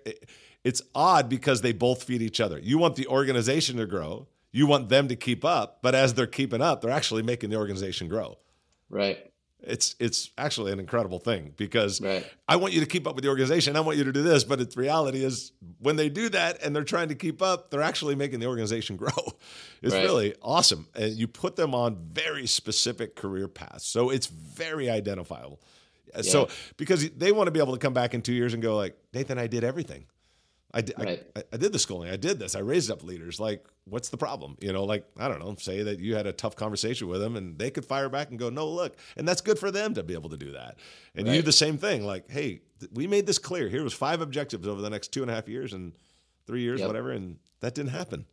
it's 0.64 0.82
odd 0.96 1.28
because 1.28 1.60
they 1.60 1.74
both 1.74 2.04
feed 2.04 2.22
each 2.22 2.40
other. 2.40 2.60
You 2.60 2.78
want 2.78 2.96
the 2.96 3.08
organization 3.08 3.76
to 3.76 3.86
grow, 3.86 4.28
you 4.54 4.68
want 4.68 4.88
them 4.88 5.10
to 5.10 5.18
keep 5.18 5.44
up, 5.44 5.80
but 5.82 5.94
as 5.94 6.14
they're 6.14 6.28
keeping 6.28 6.62
up, 6.62 6.80
they're 6.80 6.92
actually 6.92 7.24
making 7.24 7.50
the 7.50 7.58
organization 7.58 8.08
grow. 8.08 8.38
Right 8.90 9.32
it's 9.66 9.96
it's 10.00 10.32
actually 10.38 10.72
an 10.72 10.80
incredible 10.80 11.20
thing 11.20 11.54
because 11.58 12.02
right. 12.02 12.26
I 12.48 12.56
want 12.56 12.74
you 12.74 12.80
to 12.80 12.86
keep 12.86 13.08
up 13.08 13.16
with 13.16 13.24
the 13.24 13.30
organization. 13.30 13.76
I 13.76 13.82
want 13.82 13.98
you 13.98 14.04
to 14.04 14.12
do 14.12 14.24
this, 14.24 14.44
but 14.44 14.60
its 14.60 14.78
reality 14.78 15.24
is 15.24 15.52
when 15.80 15.96
they 15.96 16.10
do 16.10 16.30
that 16.30 16.64
and 16.64 16.76
they're 16.76 16.84
trying 16.84 17.10
to 17.10 17.16
keep 17.16 17.42
up, 17.42 17.72
they're 17.72 17.82
actually 17.82 18.16
making 18.16 18.40
the 18.40 18.48
organization 18.48 18.96
grow. 18.98 19.10
It's 19.82 19.94
right. 19.94 20.04
really 20.04 20.36
awesome, 20.42 20.88
and 20.96 21.14
you 21.14 21.28
put 21.28 21.56
them 21.56 21.76
on 21.76 21.98
very 22.12 22.48
specific 22.48 23.16
career 23.16 23.48
paths, 23.48 23.86
so 23.86 24.10
it's 24.10 24.28
very 24.28 24.90
identifiable. 24.90 25.60
Yeah. 26.16 26.22
So 26.22 26.50
because 26.78 27.10
they 27.12 27.32
want 27.32 27.48
to 27.48 27.52
be 27.52 27.60
able 27.60 27.74
to 27.74 27.80
come 27.80 27.94
back 27.94 28.14
in 28.14 28.22
two 28.22 28.34
years 28.34 28.54
and 28.54 28.64
go 28.64 28.76
like 28.76 28.98
Nathan, 29.14 29.38
I 29.38 29.48
did 29.48 29.64
everything. 29.64 30.06
I 30.74 30.82
did, 30.82 30.96
right. 31.00 31.24
I, 31.36 31.44
I, 31.54 31.58
did 31.58 31.72
the 31.72 31.80
schooling. 31.80 32.10
I 32.10 32.18
did 32.18 32.38
this. 32.38 32.54
I 32.54 32.60
raised 32.60 32.92
up 32.92 33.04
leaders. 33.04 33.40
Like, 33.40 33.66
what's 33.86 34.10
the 34.10 34.18
problem? 34.18 34.58
You 34.60 34.74
know, 34.74 34.84
like, 34.84 35.06
I 35.18 35.30
don't 35.30 35.40
know, 35.40 35.56
say 35.58 35.84
that 35.84 36.00
you 36.00 36.16
had 36.16 36.28
a 36.28 36.34
tough 36.34 36.56
conversation 36.56 37.08
with 37.08 37.22
them 37.22 37.38
and 37.38 37.58
they 37.58 37.72
could 37.72 37.86
fire 37.86 38.10
back 38.10 38.30
and 38.30 38.38
go, 38.38 38.50
no, 38.50 38.68
look. 38.68 38.98
And 39.16 39.28
that's 39.28 39.42
good 39.42 39.58
for 39.58 39.72
them 39.72 39.94
to 39.94 40.04
be 40.04 40.14
able 40.14 40.30
to 40.32 40.38
do 40.38 40.52
that. 40.52 40.78
And 41.16 41.28
right. 41.28 41.36
you 41.38 41.42
the 41.42 41.54
same 41.54 41.78
thing. 41.78 42.06
Like, 42.06 42.30
hey, 42.30 42.62
th- 42.80 42.92
we 42.94 43.08
made 43.08 43.26
this 43.26 43.38
clear. 43.38 43.70
Here 43.70 43.84
was 43.84 43.94
five 43.94 44.20
objectives 44.20 44.68
over 44.68 44.82
the 44.82 44.90
next 44.90 45.14
two 45.14 45.22
and 45.22 45.32
a 45.32 45.34
half 45.34 45.48
years 45.48 45.72
and 45.72 45.94
three 46.46 46.62
years, 46.62 46.82
yep. 46.82 46.88
whatever. 46.88 47.12
And 47.12 47.38
that 47.62 47.74
didn't 47.74 47.92
happen. 47.92 48.26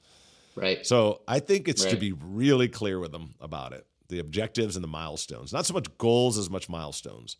Right. 0.57 0.85
So 0.85 1.23
I 1.29 1.39
think 1.39 1.69
it's 1.69 1.85
right. 1.85 1.93
to 1.93 1.97
be 1.97 2.13
really 2.13 2.69
clear 2.69 2.99
with 2.99 3.13
them 3.13 3.35
about 3.41 3.73
it 3.73 3.87
the 4.09 4.19
objectives 4.19 4.77
and 4.77 4.85
the 4.85 4.89
milestones, 4.89 5.55
not 5.55 5.65
so 5.65 5.73
much 5.73 5.87
goals 5.97 6.37
as 6.37 6.51
much 6.51 6.69
milestones. 6.69 7.39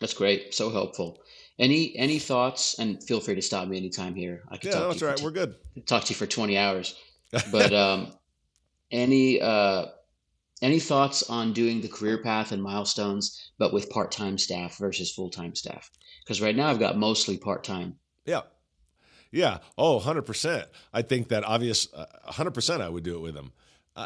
That's 0.00 0.14
great. 0.14 0.54
So 0.54 0.70
helpful. 0.70 1.20
Any 1.60 1.96
any 1.96 2.18
thoughts? 2.18 2.78
And 2.78 3.02
feel 3.04 3.20
free 3.20 3.36
to 3.36 3.42
stop 3.42 3.68
me 3.68 3.76
anytime 3.76 4.14
here. 4.14 4.42
I 4.48 4.56
can 4.56 4.70
yeah, 4.70 4.78
talk 4.78 4.88
that's 4.88 4.98
to 5.00 5.04
you 5.04 5.10
right. 5.10 5.20
We're 5.20 5.30
good. 5.30 5.54
Talk 5.86 6.04
to 6.04 6.10
you 6.10 6.16
for 6.16 6.26
twenty 6.26 6.58
hours. 6.58 6.96
But 7.52 7.72
um, 7.72 8.12
any 8.90 9.40
uh, 9.40 9.86
any 10.62 10.80
thoughts 10.80 11.22
on 11.30 11.52
doing 11.52 11.80
the 11.80 11.88
career 11.88 12.22
path 12.22 12.50
and 12.50 12.60
milestones, 12.60 13.52
but 13.58 13.72
with 13.72 13.88
part 13.90 14.10
time 14.10 14.36
staff 14.36 14.78
versus 14.78 15.12
full 15.12 15.30
time 15.30 15.54
staff? 15.54 15.90
Because 16.24 16.40
right 16.40 16.56
now 16.56 16.68
I've 16.68 16.80
got 16.80 16.96
mostly 16.96 17.38
part 17.38 17.62
time. 17.62 17.96
Yeah. 18.24 18.42
Yeah. 19.30 19.58
Oh, 19.78 20.00
100%. 20.00 20.66
I 20.92 21.02
think 21.02 21.28
that 21.28 21.44
obvious, 21.44 21.86
uh, 21.94 22.06
100% 22.28 22.80
I 22.80 22.88
would 22.88 23.04
do 23.04 23.14
it 23.14 23.20
with 23.20 23.34
them. 23.34 23.52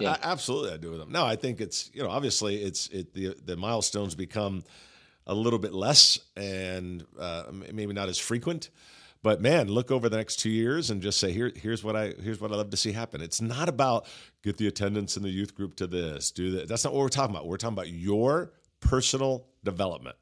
Yeah. 0.01 0.13
I, 0.13 0.19
absolutely, 0.23 0.73
I 0.73 0.77
do 0.77 0.91
with 0.91 0.99
them. 0.99 1.13
No, 1.13 1.25
I 1.25 1.37
think 1.37 1.61
it's 1.61 1.91
you 1.95 2.03
know 2.03 2.11
obviously 2.11 2.57
it's 2.57 2.89
it 2.89 3.15
the 3.15 3.37
the 3.45 3.57
milestones 3.57 4.15
become 4.15 4.65
a 5.27 5.35
little 5.35 5.59
bit 5.59 5.73
less 5.73 6.19
and 6.37 7.05
uh, 7.19 7.45
maybe 7.51 7.93
not 7.93 8.09
as 8.09 8.19
frequent. 8.19 8.71
But 9.23 9.41
man, 9.41 9.69
look 9.69 9.91
over 9.91 10.11
the 10.11 10.19
next 10.19 10.37
two 10.37 10.51
years 10.51 10.91
and 10.91 11.01
just 11.01 11.19
say, 11.19 11.33
here, 11.33 11.51
here's 11.57 11.83
what 11.83 11.97
I 11.97 12.13
here's 12.23 12.43
what 12.43 12.53
I 12.53 12.57
love 12.57 12.69
to 12.71 12.77
see 12.77 12.93
happen. 12.93 13.23
It's 13.23 13.41
not 13.41 13.71
about 13.71 14.07
get 14.43 14.59
the 14.59 14.67
attendance 14.67 15.17
in 15.17 15.23
the 15.23 15.31
youth 15.31 15.55
group 15.55 15.77
to 15.77 15.87
this, 15.87 16.31
do 16.31 16.51
that. 16.53 16.69
That's 16.69 16.85
not 16.85 16.93
what 16.93 17.01
we're 17.01 17.09
talking 17.09 17.35
about. 17.35 17.47
We're 17.47 17.57
talking 17.57 17.73
about 17.73 17.89
your 17.89 18.53
personal 18.81 19.47
development. 19.65 20.17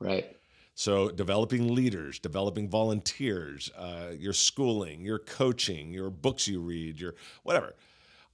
Right. 0.00 0.36
So 0.74 1.10
developing 1.10 1.74
leaders, 1.74 2.18
developing 2.18 2.68
volunteers, 2.68 3.70
uh, 3.78 4.14
your 4.18 4.32
schooling, 4.32 5.04
your 5.04 5.20
coaching, 5.20 5.92
your 5.92 6.10
books 6.10 6.48
you 6.48 6.60
read, 6.60 7.00
your 7.00 7.14
whatever. 7.44 7.76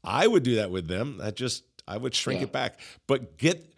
I 0.03 0.27
would 0.27 0.45
do 0.45 0.55
that 0.55 0.71
with 0.71 0.87
them. 0.89 1.21
I 1.23 1.31
just 1.31 1.65
I 1.87 1.99
would 1.99 2.15
shrink 2.15 2.41
yeah. 2.41 2.47
it 2.47 2.53
back, 2.53 2.81
but 3.07 3.37
get 3.37 3.75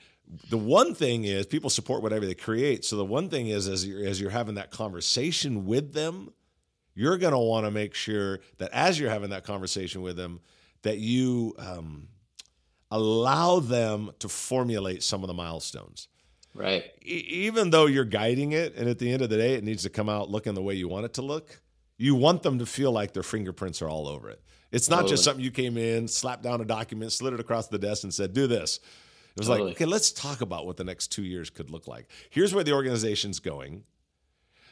the 0.51 0.59
one 0.59 0.95
thing 0.95 1.25
is 1.25 1.47
people 1.47 1.71
support 1.71 2.03
whatever 2.03 2.27
they 2.27 2.35
create. 2.35 2.85
So 2.85 2.97
the 2.97 3.05
one 3.05 3.29
thing 3.29 3.49
is 3.49 3.69
as 3.69 3.87
you're 3.87 4.07
as 4.07 4.21
you're 4.21 4.31
having 4.31 4.57
that 4.57 4.71
conversation 4.71 5.64
with 5.64 5.93
them, 5.93 6.33
you're 6.95 7.17
going 7.17 7.33
to 7.33 7.38
want 7.38 7.64
to 7.64 7.71
make 7.71 7.95
sure 7.95 8.41
that 8.59 8.71
as 8.73 8.99
you're 8.99 9.11
having 9.11 9.31
that 9.31 9.45
conversation 9.45 10.03
with 10.03 10.17
them, 10.17 10.41
that 10.83 10.99
you 10.99 11.55
um, 11.59 12.09
allow 12.91 13.61
them 13.61 14.11
to 14.19 14.29
formulate 14.29 15.03
some 15.03 15.23
of 15.23 15.29
the 15.29 15.35
milestones. 15.35 16.09
Right. 16.55 16.85
E- 17.05 17.25
even 17.29 17.71
though 17.71 17.87
you're 17.87 18.05
guiding 18.05 18.53
it, 18.53 18.75
and 18.77 18.88
at 18.88 18.99
the 18.99 19.11
end 19.12 19.23
of 19.23 19.31
the 19.31 19.37
day, 19.37 19.55
it 19.55 19.64
needs 19.64 19.85
to 19.85 19.91
come 19.91 20.09
out 20.09 20.29
looking 20.29 20.55
the 20.55 20.62
way 20.62 20.75
you 20.75 20.88
want 20.88 21.05
it 21.05 21.14
to 21.14 21.23
look. 21.23 21.61
You 21.97 22.14
want 22.14 22.43
them 22.43 22.59
to 22.59 22.67
feel 22.67 22.93
like 22.93 23.12
their 23.12 23.23
fingerprints 23.23 23.81
are 23.83 23.88
all 23.88 24.09
over 24.09 24.31
it. 24.31 24.41
It's 24.71 24.91
not 24.91 24.97
totally. 24.97 25.12
just 25.12 25.25
something 25.25 25.45
you 25.45 25.51
came 25.51 25.77
in, 25.77 26.09
slapped 26.09 26.43
down 26.43 26.61
a 26.61 26.64
document, 26.64 27.12
slid 27.12 27.33
it 27.33 27.41
across 27.41 27.69
the 27.69 27.79
desk, 27.79 28.03
and 28.03 28.12
said, 28.12 28.35
"Do 28.35 28.47
this." 28.47 28.81
It 29.38 29.42
was 29.42 29.48
totally. 29.48 29.68
like, 29.68 29.77
okay, 29.77 29.85
let's 29.85 30.11
talk 30.11 30.40
about 30.40 30.66
what 30.66 30.77
the 30.77 30.85
next 30.85 31.09
two 31.09 31.22
years 31.22 31.48
could 31.48 31.70
look 31.70 31.87
like. 31.87 32.09
Here's 32.29 32.53
where 32.53 32.64
the 32.64 32.72
organization's 32.72 33.38
going. 33.38 33.85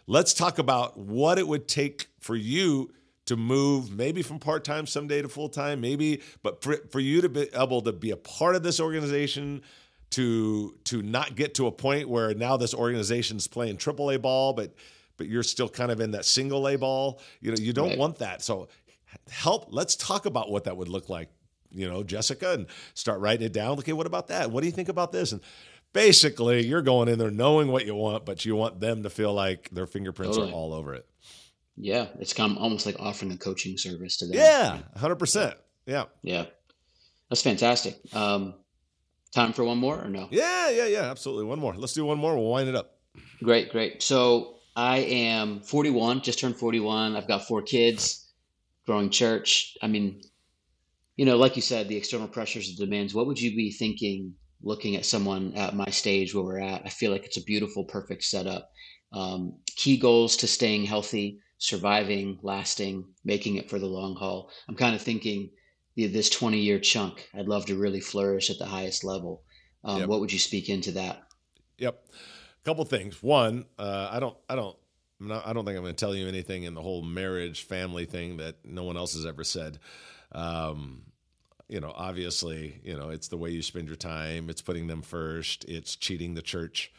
Let's 0.09 0.35
talk 0.35 0.59
about 0.59 0.99
what 0.99 1.39
it 1.39 1.47
would 1.47 1.69
take 1.69 2.09
for 2.19 2.35
you 2.35 2.93
to 3.27 3.37
move 3.37 3.93
maybe 3.93 4.23
from 4.23 4.39
part 4.39 4.65
time 4.65 4.87
someday 4.87 5.23
to 5.23 5.29
full 5.29 5.49
time, 5.49 5.81
maybe, 5.81 6.21
but 6.43 6.63
for, 6.63 6.77
for 6.91 7.01
you 7.01 7.21
to 7.21 7.29
be 7.29 7.49
able 7.55 7.81
to 7.83 7.93
be 7.93 8.11
a 8.11 8.17
part 8.17 8.57
of 8.57 8.63
this 8.63 8.81
organization, 8.81 9.63
to 10.11 10.77
to 10.85 11.03
not 11.03 11.35
get 11.35 11.55
to 11.55 11.67
a 11.67 11.73
point 11.73 12.09
where 12.09 12.35
now 12.35 12.57
this 12.57 12.75
organization's 12.75 13.47
playing 13.47 13.77
triple 13.77 14.11
A 14.11 14.19
ball, 14.19 14.53
but 14.53 14.75
but 15.17 15.29
you're 15.29 15.43
still 15.43 15.69
kind 15.69 15.91
of 15.91 16.01
in 16.01 16.13
that 16.13 16.25
single 16.25 16.69
A 16.69 16.77
ball. 16.77 17.21
You 17.41 17.51
know, 17.51 17.57
you 17.59 17.73
don't 17.73 17.91
right. 17.91 17.99
want 17.99 18.19
that. 18.19 18.43
So 18.43 18.69
help. 19.31 19.69
Let's 19.71 19.97
talk 19.97 20.27
about 20.27 20.51
what 20.51 20.65
that 20.65 20.77
would 20.77 20.89
look 20.89 21.09
like. 21.09 21.29
You 21.71 21.89
know, 21.89 22.03
Jessica, 22.03 22.53
and 22.53 22.67
start 22.95 23.21
writing 23.21 23.47
it 23.47 23.53
down. 23.53 23.79
Okay, 23.79 23.93
what 23.93 24.07
about 24.07 24.29
that? 24.29 24.51
What 24.51 24.61
do 24.61 24.67
you 24.67 24.73
think 24.73 24.89
about 24.89 25.13
this? 25.13 25.33
And 25.33 25.41
basically, 25.93 26.67
you're 26.67 26.83
going 26.83 27.09
in 27.09 27.19
there 27.19 27.31
knowing 27.31 27.69
what 27.69 27.87
you 27.87 27.95
want, 27.95 28.25
but 28.25 28.45
you 28.45 28.57
want 28.57 28.81
them 28.81 29.03
to 29.03 29.11
feel 29.11 29.33
like 29.33 29.71
their 29.71 29.87
fingerprints 29.87 30.37
totally. 30.37 30.53
are 30.53 30.57
all 30.57 30.73
over 30.73 30.95
it. 30.95 31.07
Yeah, 31.77 32.07
it's 32.21 32.33
kind 32.33 32.53
of 32.53 32.59
almost 32.59 32.87
like 32.87 32.97
offering 32.99 33.33
a 33.33 33.37
coaching 33.37 33.77
service 33.77 34.17
to 34.19 34.27
them. 34.27 34.37
Yeah, 34.37 34.79
hundred 34.97 35.17
percent. 35.17 35.55
Yeah, 35.85 36.05
yeah, 36.23 36.47
that's 37.29 37.43
fantastic. 37.43 37.99
Um, 38.15 38.55
time 39.33 39.53
for 39.53 39.65
one 39.65 39.79
more 39.79 40.03
or 40.03 40.09
no? 40.09 40.29
Yeah, 40.31 40.71
yeah, 40.71 40.87
yeah, 40.87 41.03
absolutely. 41.03 41.45
One 41.45 41.59
more. 41.59 41.75
Let's 41.75 41.93
do 41.93 42.05
one 42.05 42.19
more. 42.19 42.35
We'll 42.35 42.49
wind 42.49 42.69
it 42.69 42.75
up. 42.75 42.99
Great, 43.43 43.71
great. 43.71 44.03
So 44.03 44.57
I 44.75 44.99
am 44.99 45.61
41, 45.61 46.23
just 46.23 46.39
turned 46.39 46.57
41. 46.57 47.17
I've 47.17 47.29
got 47.29 47.47
four 47.47 47.63
kids, 47.63 48.33
growing 48.87 49.11
church. 49.11 49.77
I 49.83 49.87
mean, 49.87 50.23
you 51.17 51.25
know, 51.25 51.37
like 51.37 51.57
you 51.57 51.63
said, 51.63 51.89
the 51.89 51.97
external 51.97 52.29
pressures 52.29 52.69
and 52.69 52.79
demands. 52.79 53.15
What 53.15 53.27
would 53.27 53.41
you 53.41 53.55
be 53.57 53.71
thinking 53.71 54.35
looking 54.63 54.97
at 54.97 55.05
someone 55.05 55.55
at 55.55 55.75
my 55.75 55.89
stage 55.91 56.35
where 56.35 56.45
we're 56.45 56.61
at? 56.61 56.83
I 56.85 56.89
feel 56.89 57.11
like 57.13 57.25
it's 57.25 57.37
a 57.37 57.45
beautiful, 57.45 57.85
perfect 57.85 58.25
setup. 58.25 58.71
Um, 59.13 59.59
key 59.77 59.97
goals 59.97 60.37
to 60.39 60.47
staying 60.47 60.85
healthy 60.85 61.41
surviving, 61.59 62.39
lasting, 62.43 63.05
making 63.25 63.57
it 63.57 63.71
for 63.71 63.79
the 63.79 63.87
long 63.87 64.15
haul. 64.15 64.51
I'm 64.69 64.77
kind 64.77 64.95
of 64.95 65.03
thinking 65.03 65.51
this 65.97 66.29
20 66.29 66.59
year 66.59 66.79
chunk, 66.79 67.29
I'd 67.35 67.49
love 67.49 67.67
to 67.67 67.77
really 67.77 68.01
flourish 68.01 68.51
at 68.51 68.59
the 68.59 68.67
highest 68.67 69.05
level. 69.05 69.43
Um, 69.85 70.01
yep. 70.01 70.09
What 70.09 70.21
would 70.21 70.33
you 70.33 70.39
speak 70.39 70.69
into 70.69 70.93
that? 70.93 71.23
Yep. 71.79 72.05
A 72.13 72.65
couple 72.65 72.85
things. 72.85 73.23
One, 73.23 73.65
uh, 73.79 74.09
I 74.11 74.21
don't, 74.21 74.37
I 74.49 74.57
don't, 74.57 74.77
not, 75.19 75.47
I 75.47 75.55
don't 75.55 75.65
think 75.65 75.77
I'm 75.77 75.83
going 75.83 75.95
to 75.95 76.05
tell 76.05 76.15
you 76.15 76.29
anything 76.29 76.65
in 76.65 76.75
the 76.75 76.83
whole 76.83 77.03
marriage 77.03 77.63
family 77.63 78.05
thing 78.05 78.37
that 78.37 78.57
no 78.65 78.85
one 78.85 78.99
else 78.99 79.15
has 79.15 79.25
ever 79.25 79.45
said. 79.45 79.79
Um, 80.37 81.03
you 81.69 81.81
know, 81.81 81.93
obviously, 81.97 82.81
you 82.85 82.97
know, 82.97 83.11
it's 83.11 83.29
the 83.29 83.37
way 83.37 83.51
you 83.51 83.63
spend 83.63 83.89
your 83.89 83.97
time. 83.97 84.49
It's 84.49 84.63
putting 84.63 84.87
them 84.87 85.03
first. 85.03 85.65
It's 85.65 85.97
cheating 85.97 86.35
the 86.35 86.43
church. 86.43 86.93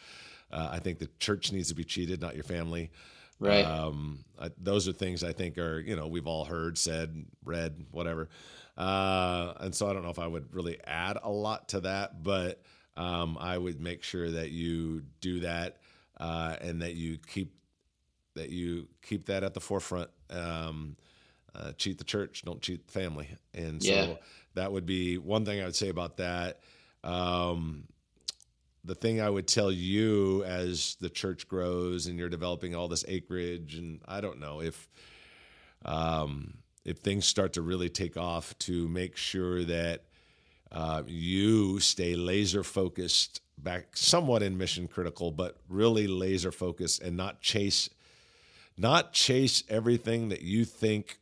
Uh, 0.51 0.69
I 0.71 0.79
think 0.79 0.99
the 0.99 1.09
church 1.19 1.51
needs 1.51 1.69
to 1.69 1.75
be 1.75 1.85
cheated, 1.85 2.19
not 2.19 2.35
your 2.35 2.43
family. 2.43 2.91
Right. 3.39 3.63
Um, 3.63 4.25
I, 4.39 4.49
those 4.61 4.87
are 4.87 4.93
things 4.93 5.23
I 5.23 5.31
think 5.31 5.57
are 5.57 5.79
you 5.79 5.95
know 5.95 6.07
we've 6.07 6.27
all 6.27 6.43
heard, 6.43 6.77
said, 6.77 7.25
read, 7.45 7.85
whatever. 7.91 8.29
Uh, 8.77 9.53
and 9.59 9.73
so 9.73 9.89
I 9.89 9.93
don't 9.93 10.03
know 10.03 10.09
if 10.09 10.19
I 10.19 10.27
would 10.27 10.53
really 10.53 10.77
add 10.85 11.17
a 11.21 11.29
lot 11.29 11.69
to 11.69 11.81
that, 11.81 12.23
but 12.23 12.61
um, 12.95 13.37
I 13.39 13.57
would 13.57 13.79
make 13.79 14.03
sure 14.03 14.29
that 14.29 14.51
you 14.51 15.03
do 15.21 15.41
that 15.41 15.77
uh, 16.19 16.55
and 16.61 16.81
that 16.81 16.95
you 16.95 17.17
keep 17.17 17.53
that 18.35 18.49
you 18.49 18.87
keep 19.01 19.27
that 19.27 19.43
at 19.43 19.53
the 19.53 19.61
forefront. 19.61 20.09
Um, 20.29 20.97
uh, 21.57 21.71
cheat 21.73 21.97
the 21.97 22.03
church, 22.03 22.43
don't 22.45 22.61
cheat 22.61 22.85
the 22.87 22.93
family, 22.93 23.27
and 23.53 23.81
so 23.81 23.91
yeah. 23.91 24.13
that 24.53 24.71
would 24.71 24.85
be 24.85 25.17
one 25.17 25.45
thing 25.45 25.59
I 25.59 25.65
would 25.65 25.75
say 25.75 25.89
about 25.89 26.17
that. 26.17 26.59
Um, 27.03 27.85
the 28.83 28.95
thing 28.95 29.19
I 29.19 29.29
would 29.29 29.47
tell 29.47 29.71
you 29.71 30.43
as 30.45 30.95
the 31.01 31.09
church 31.09 31.47
grows 31.47 32.07
and 32.07 32.17
you're 32.17 32.29
developing 32.29 32.73
all 32.75 32.87
this 32.87 33.03
acreage, 33.07 33.75
and 33.75 34.01
I 34.07 34.21
don't 34.21 34.39
know 34.39 34.61
if 34.61 34.87
um, 35.83 36.59
if 36.85 36.99
things 36.99 37.25
start 37.25 37.53
to 37.53 37.61
really 37.61 37.89
take 37.89 38.17
off, 38.17 38.57
to 38.59 38.87
make 38.87 39.17
sure 39.17 39.63
that 39.65 40.03
uh, 40.71 41.03
you 41.05 41.79
stay 41.79 42.15
laser 42.15 42.63
focused, 42.63 43.41
back 43.57 43.95
somewhat 43.95 44.43
in 44.43 44.57
mission 44.57 44.87
critical, 44.87 45.31
but 45.31 45.57
really 45.67 46.07
laser 46.07 46.51
focused, 46.51 47.01
and 47.01 47.17
not 47.17 47.41
chase 47.41 47.89
not 48.77 49.11
chase 49.11 49.63
everything 49.69 50.29
that 50.29 50.41
you 50.41 50.63
think. 50.63 51.17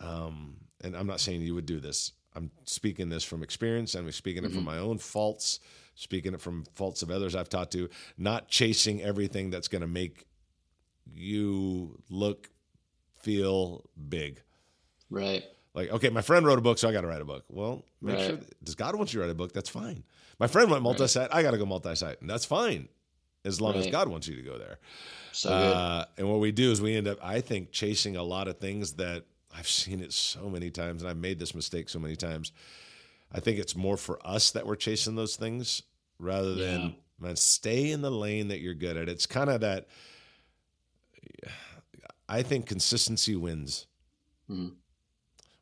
Um, 0.00 0.56
and 0.82 0.96
I'm 0.96 1.06
not 1.06 1.20
saying 1.20 1.42
you 1.42 1.54
would 1.54 1.66
do 1.66 1.80
this. 1.80 2.12
I'm 2.34 2.50
speaking 2.64 3.08
this 3.08 3.24
from 3.24 3.42
experience. 3.42 3.94
I'm 3.94 4.10
speaking 4.12 4.42
mm-hmm. 4.42 4.52
it 4.52 4.54
from 4.54 4.66
mm-hmm. 4.66 4.76
my 4.76 4.78
own 4.78 4.98
faults 4.98 5.60
speaking 6.00 6.32
it 6.32 6.40
from 6.40 6.64
faults 6.74 7.02
of 7.02 7.10
others 7.10 7.36
I've 7.36 7.50
talked 7.50 7.72
to, 7.72 7.90
not 8.16 8.48
chasing 8.48 9.02
everything 9.02 9.50
that's 9.50 9.68
going 9.68 9.82
to 9.82 9.86
make 9.86 10.24
you 11.12 12.00
look, 12.08 12.48
feel 13.20 13.84
big. 14.08 14.42
Right. 15.10 15.44
Like, 15.74 15.90
okay, 15.90 16.08
my 16.08 16.22
friend 16.22 16.46
wrote 16.46 16.58
a 16.58 16.62
book, 16.62 16.78
so 16.78 16.88
I 16.88 16.92
got 16.92 17.02
to 17.02 17.06
write 17.06 17.20
a 17.20 17.26
book. 17.26 17.44
Well, 17.48 17.84
make 18.00 18.16
right. 18.16 18.26
sure, 18.28 18.38
does 18.64 18.74
God 18.74 18.96
want 18.96 19.12
you 19.12 19.20
to 19.20 19.26
write 19.26 19.30
a 19.30 19.36
book? 19.36 19.52
That's 19.52 19.68
fine. 19.68 20.02
My 20.38 20.46
friend 20.46 20.70
went 20.70 20.82
multi 20.82 21.06
site, 21.06 21.28
right. 21.28 21.38
I 21.38 21.42
got 21.42 21.50
to 21.50 21.58
go 21.58 21.66
multi 21.66 21.94
site, 21.94 22.20
and 22.22 22.30
that's 22.30 22.46
fine 22.46 22.88
as 23.44 23.60
long 23.60 23.74
right. 23.74 23.84
as 23.84 23.92
God 23.92 24.08
wants 24.08 24.26
you 24.26 24.36
to 24.36 24.42
go 24.42 24.58
there. 24.58 24.78
So 25.32 25.50
uh, 25.50 26.06
and 26.16 26.28
what 26.28 26.40
we 26.40 26.50
do 26.50 26.72
is 26.72 26.80
we 26.80 26.96
end 26.96 27.08
up, 27.08 27.18
I 27.22 27.42
think, 27.42 27.72
chasing 27.72 28.16
a 28.16 28.22
lot 28.22 28.48
of 28.48 28.58
things 28.58 28.94
that 28.94 29.26
I've 29.56 29.68
seen 29.68 30.00
it 30.00 30.12
so 30.12 30.48
many 30.48 30.70
times, 30.70 31.02
and 31.02 31.10
I've 31.10 31.16
made 31.16 31.38
this 31.38 31.54
mistake 31.54 31.88
so 31.88 31.98
many 31.98 32.16
times. 32.16 32.52
I 33.32 33.40
think 33.40 33.58
it's 33.58 33.76
more 33.76 33.96
for 33.96 34.18
us 34.26 34.50
that 34.52 34.66
we're 34.66 34.76
chasing 34.76 35.16
those 35.16 35.36
things 35.36 35.82
rather 36.18 36.54
than 36.54 36.80
yeah. 36.80 36.90
man, 37.18 37.36
stay 37.36 37.90
in 37.90 38.02
the 38.02 38.10
lane 38.10 38.48
that 38.48 38.60
you're 38.60 38.74
good 38.74 38.96
at. 38.96 39.08
It's 39.08 39.26
kind 39.26 39.50
of 39.50 39.60
that. 39.60 39.88
I 42.28 42.42
think 42.42 42.66
consistency 42.66 43.34
wins. 43.34 43.86
Mm-hmm. 44.48 44.74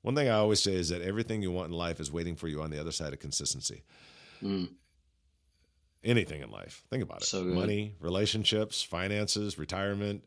One 0.03 0.15
thing 0.15 0.29
I 0.29 0.35
always 0.35 0.61
say 0.61 0.75
is 0.75 0.91
that 0.91 1.03
everything 1.03 1.43
you 1.43 1.51
want 1.51 1.69
in 1.69 1.77
life 1.77 2.01
is 2.01 2.13
waiting 2.13 2.37
for 2.37 2.49
you 2.49 2.63
on 2.63 2.71
the 2.71 2.81
other 2.81 2.93
side 2.93 3.13
of 3.13 3.19
consistency. 3.19 3.83
Mm. 4.43 4.71
Anything 6.05 6.43
in 6.43 6.51
life, 6.51 6.85
think 6.91 7.03
about 7.03 7.23
it: 7.23 7.25
so 7.25 7.43
money, 7.43 7.95
relationships, 8.01 8.83
finances, 8.83 9.59
retirement, 9.59 10.25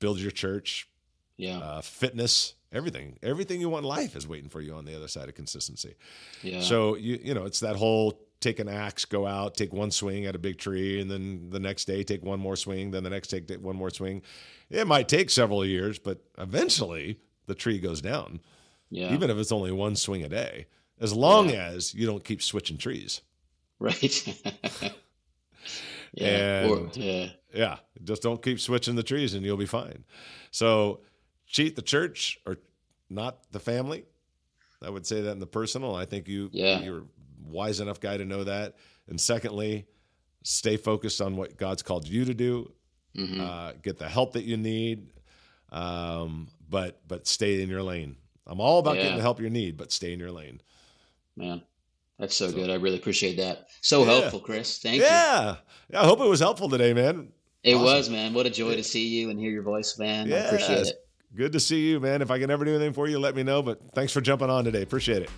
build 0.00 0.20
your 0.20 0.30
church, 0.30 0.88
yeah, 1.38 1.58
uh, 1.58 1.80
fitness 1.80 2.54
everything 2.72 3.18
everything 3.22 3.60
you 3.60 3.68
want 3.68 3.84
in 3.84 3.88
life 3.88 4.14
is 4.14 4.26
waiting 4.26 4.48
for 4.48 4.60
you 4.60 4.74
on 4.74 4.84
the 4.84 4.94
other 4.94 5.08
side 5.08 5.28
of 5.28 5.34
consistency 5.34 5.94
yeah 6.42 6.60
so 6.60 6.96
you 6.96 7.18
you 7.22 7.34
know 7.34 7.44
it's 7.44 7.60
that 7.60 7.76
whole 7.76 8.20
take 8.40 8.58
an 8.60 8.68
axe, 8.68 9.04
go 9.04 9.26
out, 9.26 9.54
take 9.56 9.72
one 9.72 9.90
swing 9.90 10.26
at 10.26 10.34
a 10.34 10.38
big 10.38 10.58
tree, 10.58 11.00
and 11.00 11.10
then 11.10 11.50
the 11.50 11.58
next 11.58 11.86
day 11.86 12.02
take 12.02 12.22
one 12.22 12.38
more 12.38 12.56
swing, 12.56 12.90
then 12.90 13.02
the 13.02 13.10
next 13.10 13.28
day 13.28 13.40
take 13.40 13.60
one 13.62 13.76
more 13.76 13.90
swing. 13.90 14.22
It 14.70 14.86
might 14.86 15.08
take 15.08 15.30
several 15.30 15.64
years, 15.64 15.98
but 15.98 16.22
eventually 16.38 17.18
the 17.46 17.54
tree 17.54 17.78
goes 17.78 18.00
down. 18.00 18.40
Yeah. 18.90 19.12
Even 19.12 19.30
if 19.30 19.36
it's 19.36 19.52
only 19.52 19.72
one 19.72 19.96
swing 19.96 20.22
a 20.22 20.28
day, 20.28 20.66
as 21.00 21.12
long 21.12 21.50
yeah. 21.50 21.66
as 21.66 21.94
you 21.94 22.06
don't 22.06 22.24
keep 22.24 22.42
switching 22.42 22.78
trees. 22.78 23.22
Right. 23.78 24.26
yeah. 26.12 26.60
And 26.62 26.70
or, 26.70 26.90
yeah. 26.94 27.28
Yeah. 27.52 27.76
Just 28.02 28.22
don't 28.22 28.42
keep 28.42 28.60
switching 28.60 28.96
the 28.96 29.02
trees 29.02 29.34
and 29.34 29.44
you'll 29.44 29.56
be 29.56 29.66
fine. 29.66 30.04
So 30.50 31.00
cheat 31.48 31.74
the 31.74 31.82
church 31.82 32.38
or 32.46 32.58
not 33.10 33.50
the 33.50 33.60
family. 33.60 34.04
I 34.82 34.90
would 34.90 35.06
say 35.06 35.22
that 35.22 35.32
in 35.32 35.40
the 35.40 35.46
personal. 35.46 35.96
I 35.96 36.04
think 36.04 36.28
you 36.28 36.50
yeah. 36.52 36.80
you're 36.80 37.04
wise 37.44 37.80
enough 37.80 38.00
guy 38.00 38.16
to 38.16 38.24
know 38.24 38.44
that. 38.44 38.76
And 39.08 39.20
secondly, 39.20 39.86
stay 40.44 40.76
focused 40.76 41.20
on 41.20 41.36
what 41.36 41.56
God's 41.56 41.82
called 41.82 42.06
you 42.06 42.24
to 42.26 42.34
do. 42.34 42.72
Mm-hmm. 43.16 43.40
Uh, 43.40 43.72
get 43.82 43.98
the 43.98 44.08
help 44.08 44.34
that 44.34 44.44
you 44.44 44.56
need, 44.56 45.08
um, 45.72 46.48
but 46.68 47.00
but 47.08 47.26
stay 47.26 47.62
in 47.62 47.68
your 47.68 47.82
lane. 47.82 48.16
I'm 48.46 48.60
all 48.60 48.78
about 48.78 48.96
yeah. 48.96 49.04
getting 49.04 49.16
the 49.16 49.22
help 49.22 49.40
you 49.40 49.50
need, 49.50 49.76
but 49.76 49.90
stay 49.90 50.12
in 50.12 50.20
your 50.20 50.30
lane. 50.30 50.60
Man, 51.34 51.62
that's 52.18 52.36
so, 52.36 52.48
so 52.48 52.54
good. 52.54 52.70
I 52.70 52.74
really 52.74 52.98
appreciate 52.98 53.38
that. 53.38 53.68
So 53.80 54.04
yeah. 54.04 54.12
helpful, 54.12 54.40
Chris. 54.40 54.78
Thank 54.78 55.00
yeah. 55.02 55.50
you. 55.50 55.56
Yeah, 55.90 56.02
I 56.02 56.04
hope 56.04 56.20
it 56.20 56.28
was 56.28 56.38
helpful 56.38 56.68
today, 56.68 56.92
man. 56.92 57.32
It 57.64 57.74
awesome. 57.74 57.84
was, 57.84 58.10
man. 58.10 58.34
What 58.34 58.46
a 58.46 58.50
joy 58.50 58.76
to 58.76 58.84
see 58.84 59.08
you 59.08 59.30
and 59.30 59.40
hear 59.40 59.50
your 59.50 59.62
voice, 59.62 59.98
man. 59.98 60.32
I 60.32 60.36
appreciate 60.36 60.86
it. 60.86 61.07
Good 61.36 61.52
to 61.52 61.60
see 61.60 61.88
you, 61.88 62.00
man. 62.00 62.22
If 62.22 62.30
I 62.30 62.38
can 62.38 62.50
ever 62.50 62.64
do 62.64 62.74
anything 62.74 62.92
for 62.94 63.06
you, 63.06 63.18
let 63.18 63.36
me 63.36 63.42
know. 63.42 63.62
But 63.62 63.80
thanks 63.94 64.12
for 64.12 64.20
jumping 64.20 64.50
on 64.50 64.64
today. 64.64 64.82
Appreciate 64.82 65.22
it. 65.22 65.30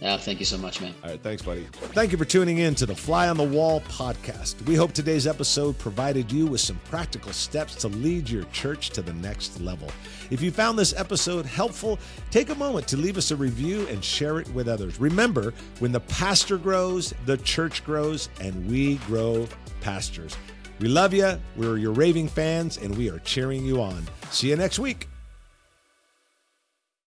Yeah, 0.00 0.18
thank 0.18 0.40
you 0.40 0.44
so 0.44 0.58
much, 0.58 0.82
man. 0.82 0.92
All 1.02 1.10
right, 1.10 1.22
thanks, 1.22 1.42
buddy. 1.42 1.66
Thank 1.72 2.12
you 2.12 2.18
for 2.18 2.26
tuning 2.26 2.58
in 2.58 2.74
to 2.74 2.84
the 2.84 2.94
Fly 2.94 3.28
on 3.28 3.38
the 3.38 3.44
Wall 3.44 3.80
podcast. 3.82 4.60
We 4.66 4.74
hope 4.74 4.92
today's 4.92 5.26
episode 5.26 5.78
provided 5.78 6.30
you 6.30 6.46
with 6.46 6.60
some 6.60 6.78
practical 6.84 7.32
steps 7.32 7.76
to 7.76 7.88
lead 7.88 8.28
your 8.28 8.44
church 8.46 8.90
to 8.90 9.00
the 9.00 9.14
next 9.14 9.58
level. 9.60 9.88
If 10.30 10.42
you 10.42 10.50
found 10.50 10.78
this 10.78 10.92
episode 10.94 11.46
helpful, 11.46 11.98
take 12.30 12.50
a 12.50 12.54
moment 12.56 12.86
to 12.88 12.98
leave 12.98 13.16
us 13.16 13.30
a 13.30 13.36
review 13.36 13.86
and 13.88 14.04
share 14.04 14.38
it 14.38 14.48
with 14.52 14.68
others. 14.68 15.00
Remember, 15.00 15.54
when 15.78 15.92
the 15.92 16.00
pastor 16.00 16.58
grows, 16.58 17.14
the 17.24 17.38
church 17.38 17.82
grows, 17.82 18.28
and 18.40 18.68
we 18.68 18.96
grow 19.06 19.48
pastors. 19.80 20.36
We 20.80 20.88
love 20.88 21.14
you. 21.14 21.40
We're 21.56 21.78
your 21.78 21.92
raving 21.92 22.28
fans, 22.28 22.76
and 22.76 22.94
we 22.98 23.08
are 23.08 23.20
cheering 23.20 23.64
you 23.64 23.80
on. 23.80 24.06
See 24.30 24.50
you 24.50 24.56
next 24.56 24.78
week. 24.78 25.08